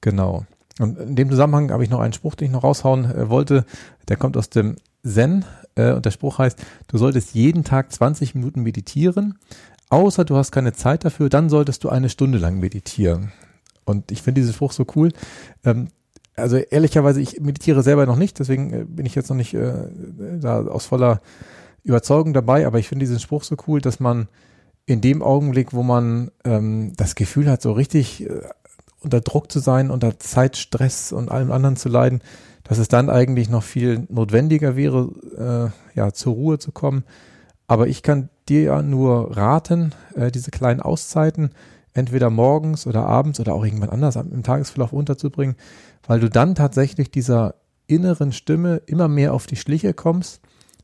Genau. 0.00 0.46
Und 0.80 0.98
in 0.98 1.16
dem 1.16 1.30
Zusammenhang 1.30 1.70
habe 1.70 1.84
ich 1.84 1.90
noch 1.90 2.00
einen 2.00 2.12
Spruch, 2.12 2.34
den 2.34 2.46
ich 2.46 2.52
noch 2.52 2.64
raushauen 2.64 3.04
äh, 3.04 3.28
wollte. 3.28 3.64
Der 4.08 4.16
kommt 4.16 4.36
aus 4.36 4.50
dem 4.50 4.76
Zen 5.04 5.44
äh, 5.76 5.92
und 5.92 6.04
der 6.04 6.10
Spruch 6.10 6.38
heißt, 6.38 6.58
du 6.88 6.98
solltest 6.98 7.34
jeden 7.34 7.64
Tag 7.64 7.92
20 7.92 8.34
Minuten 8.34 8.62
meditieren, 8.62 9.38
außer 9.90 10.24
du 10.24 10.36
hast 10.36 10.50
keine 10.52 10.72
Zeit 10.72 11.04
dafür, 11.04 11.28
dann 11.28 11.48
solltest 11.48 11.84
du 11.84 11.90
eine 11.90 12.08
Stunde 12.08 12.38
lang 12.38 12.58
meditieren. 12.58 13.32
Und 13.84 14.10
ich 14.10 14.22
finde 14.22 14.40
diesen 14.40 14.54
Spruch 14.54 14.72
so 14.72 14.86
cool. 14.96 15.12
Ähm, 15.64 15.88
also 16.36 16.56
ehrlicherweise, 16.56 17.20
ich 17.20 17.40
meditiere 17.40 17.82
selber 17.82 18.06
noch 18.06 18.16
nicht, 18.16 18.38
deswegen 18.38 18.72
äh, 18.72 18.84
bin 18.84 19.06
ich 19.06 19.14
jetzt 19.14 19.28
noch 19.28 19.36
nicht 19.36 19.54
äh, 19.54 19.88
da 20.40 20.66
aus 20.66 20.86
voller 20.86 21.20
Überzeugung 21.84 22.32
dabei, 22.32 22.66
aber 22.66 22.78
ich 22.78 22.88
finde 22.88 23.04
diesen 23.04 23.20
Spruch 23.20 23.44
so 23.44 23.56
cool, 23.68 23.80
dass 23.80 24.00
man 24.00 24.28
in 24.86 25.00
dem 25.00 25.22
Augenblick, 25.22 25.72
wo 25.72 25.82
man 25.82 26.30
ähm, 26.44 26.92
das 26.96 27.14
Gefühl 27.14 27.48
hat, 27.48 27.62
so 27.62 27.72
richtig 27.72 28.28
äh, 28.28 28.40
unter 29.04 29.20
Druck 29.20 29.52
zu 29.52 29.58
sein, 29.60 29.90
unter 29.90 30.18
Zeitstress 30.18 31.12
und 31.12 31.30
allem 31.30 31.52
anderen 31.52 31.76
zu 31.76 31.88
leiden, 31.88 32.20
dass 32.64 32.78
es 32.78 32.88
dann 32.88 33.10
eigentlich 33.10 33.48
noch 33.48 33.62
viel 33.62 34.06
notwendiger 34.08 34.76
wäre, 34.76 35.72
äh, 35.94 35.98
ja, 35.98 36.12
zur 36.12 36.34
Ruhe 36.34 36.58
zu 36.58 36.72
kommen. 36.72 37.04
Aber 37.66 37.86
ich 37.86 38.02
kann 38.02 38.30
dir 38.48 38.62
ja 38.62 38.82
nur 38.82 39.36
raten, 39.36 39.92
äh, 40.14 40.30
diese 40.30 40.50
kleinen 40.50 40.80
Auszeiten 40.80 41.50
entweder 41.92 42.28
morgens 42.30 42.86
oder 42.86 43.06
abends 43.06 43.40
oder 43.40 43.54
auch 43.54 43.64
irgendwann 43.64 43.90
anders 43.90 44.16
im 44.16 44.42
Tagesverlauf 44.42 44.92
unterzubringen, 44.92 45.56
weil 46.06 46.20
du 46.20 46.28
dann 46.28 46.54
tatsächlich 46.54 47.10
dieser 47.10 47.54
inneren 47.86 48.32
Stimme 48.32 48.82
immer 48.86 49.08
mehr 49.08 49.32
auf 49.32 49.46
die 49.46 49.56
Schliche 49.56 49.94
kommst 49.94 50.40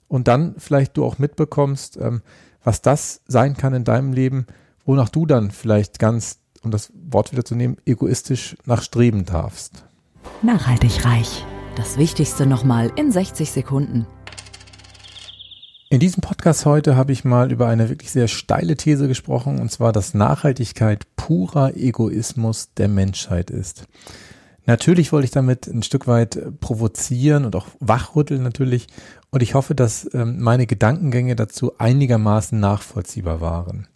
und 0.08 0.28
dann 0.28 0.54
vielleicht 0.58 0.96
du 0.96 1.04
auch 1.04 1.18
mitbekommst, 1.18 1.98
ähm, 2.00 2.22
was 2.62 2.82
das 2.82 3.22
sein 3.26 3.56
kann 3.56 3.74
in 3.74 3.84
deinem 3.84 4.12
Leben, 4.12 4.46
wonach 4.84 5.08
du 5.08 5.26
dann 5.26 5.50
vielleicht 5.50 5.98
ganz, 5.98 6.39
um 6.62 6.70
das 6.70 6.92
Wort 7.10 7.32
wieder 7.32 7.44
zu 7.44 7.54
nehmen, 7.54 7.76
egoistisch 7.86 8.56
nachstreben 8.64 9.24
darfst. 9.24 9.84
Nachhaltig 10.42 11.04
reich. 11.04 11.44
Das 11.76 11.98
Wichtigste 11.98 12.46
nochmal 12.46 12.90
in 12.96 13.12
60 13.12 13.50
Sekunden. 13.50 14.06
In 15.88 15.98
diesem 15.98 16.20
Podcast 16.20 16.66
heute 16.66 16.94
habe 16.94 17.12
ich 17.12 17.24
mal 17.24 17.50
über 17.50 17.66
eine 17.66 17.88
wirklich 17.88 18.12
sehr 18.12 18.28
steile 18.28 18.76
These 18.76 19.08
gesprochen, 19.08 19.58
und 19.58 19.72
zwar, 19.72 19.92
dass 19.92 20.14
Nachhaltigkeit 20.14 21.04
purer 21.16 21.76
Egoismus 21.76 22.72
der 22.74 22.86
Menschheit 22.88 23.50
ist. 23.50 23.86
Natürlich 24.66 25.10
wollte 25.10 25.24
ich 25.24 25.32
damit 25.32 25.66
ein 25.66 25.82
Stück 25.82 26.06
weit 26.06 26.60
provozieren 26.60 27.44
und 27.44 27.56
auch 27.56 27.66
wachrütteln 27.80 28.42
natürlich. 28.42 28.86
Und 29.30 29.42
ich 29.42 29.54
hoffe, 29.54 29.74
dass 29.74 30.08
ähm, 30.14 30.40
meine 30.40 30.66
Gedankengänge 30.66 31.34
dazu 31.34 31.72
einigermaßen 31.78 32.60
nachvollziehbar 32.60 33.40
waren. 33.40 33.88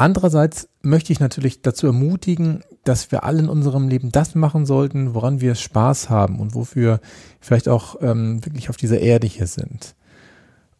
Andererseits 0.00 0.66
möchte 0.80 1.12
ich 1.12 1.20
natürlich 1.20 1.60
dazu 1.60 1.86
ermutigen, 1.86 2.64
dass 2.84 3.12
wir 3.12 3.22
alle 3.22 3.40
in 3.40 3.50
unserem 3.50 3.86
Leben 3.86 4.10
das 4.10 4.34
machen 4.34 4.64
sollten, 4.64 5.12
woran 5.12 5.42
wir 5.42 5.54
Spaß 5.54 6.08
haben 6.08 6.40
und 6.40 6.54
wofür 6.54 7.00
vielleicht 7.38 7.68
auch 7.68 7.96
ähm, 8.00 8.42
wirklich 8.42 8.70
auf 8.70 8.78
dieser 8.78 8.98
Erde 9.00 9.26
hier 9.26 9.46
sind. 9.46 9.94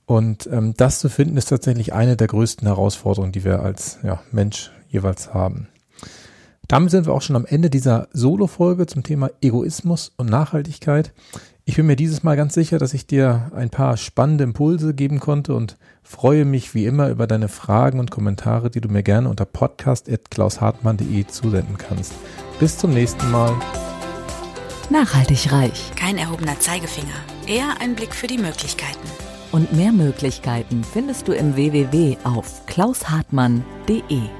Und 0.06 0.48
ähm, 0.50 0.72
das 0.74 1.00
zu 1.00 1.10
finden, 1.10 1.36
ist 1.36 1.50
tatsächlich 1.50 1.92
eine 1.92 2.16
der 2.16 2.28
größten 2.28 2.66
Herausforderungen, 2.66 3.30
die 3.30 3.44
wir 3.44 3.60
als 3.60 3.98
ja, 4.02 4.22
Mensch 4.32 4.70
jeweils 4.88 5.34
haben. 5.34 5.68
Damit 6.66 6.90
sind 6.90 7.04
wir 7.04 7.12
auch 7.12 7.20
schon 7.20 7.36
am 7.36 7.44
Ende 7.44 7.68
dieser 7.68 8.08
Solo-Folge 8.14 8.86
zum 8.86 9.02
Thema 9.02 9.28
Egoismus 9.42 10.12
und 10.16 10.30
Nachhaltigkeit. 10.30 11.12
Ich 11.70 11.76
bin 11.76 11.86
mir 11.86 11.94
dieses 11.94 12.24
Mal 12.24 12.36
ganz 12.36 12.54
sicher, 12.54 12.80
dass 12.80 12.94
ich 12.94 13.06
dir 13.06 13.52
ein 13.54 13.70
paar 13.70 13.96
spannende 13.96 14.42
Impulse 14.42 14.92
geben 14.92 15.20
konnte 15.20 15.54
und 15.54 15.76
freue 16.02 16.44
mich 16.44 16.74
wie 16.74 16.84
immer 16.84 17.10
über 17.10 17.28
deine 17.28 17.46
Fragen 17.46 18.00
und 18.00 18.10
Kommentare, 18.10 18.70
die 18.70 18.80
du 18.80 18.88
mir 18.88 19.04
gerne 19.04 19.28
unter 19.28 19.44
podcast.klaushartmann.de 19.44 21.28
zusenden 21.28 21.78
kannst. 21.78 22.14
Bis 22.58 22.76
zum 22.76 22.92
nächsten 22.92 23.30
Mal. 23.30 23.54
Nachhaltig 24.90 25.52
reich. 25.52 25.92
Kein 25.94 26.18
erhobener 26.18 26.58
Zeigefinger, 26.58 27.14
eher 27.46 27.80
ein 27.80 27.94
Blick 27.94 28.16
für 28.16 28.26
die 28.26 28.38
Möglichkeiten. 28.38 29.06
Und 29.52 29.72
mehr 29.72 29.92
Möglichkeiten 29.92 30.82
findest 30.82 31.28
du 31.28 31.32
im 31.34 31.54
www 31.54 32.16
auf 32.24 32.66
klaushartmann.de. 32.66 34.39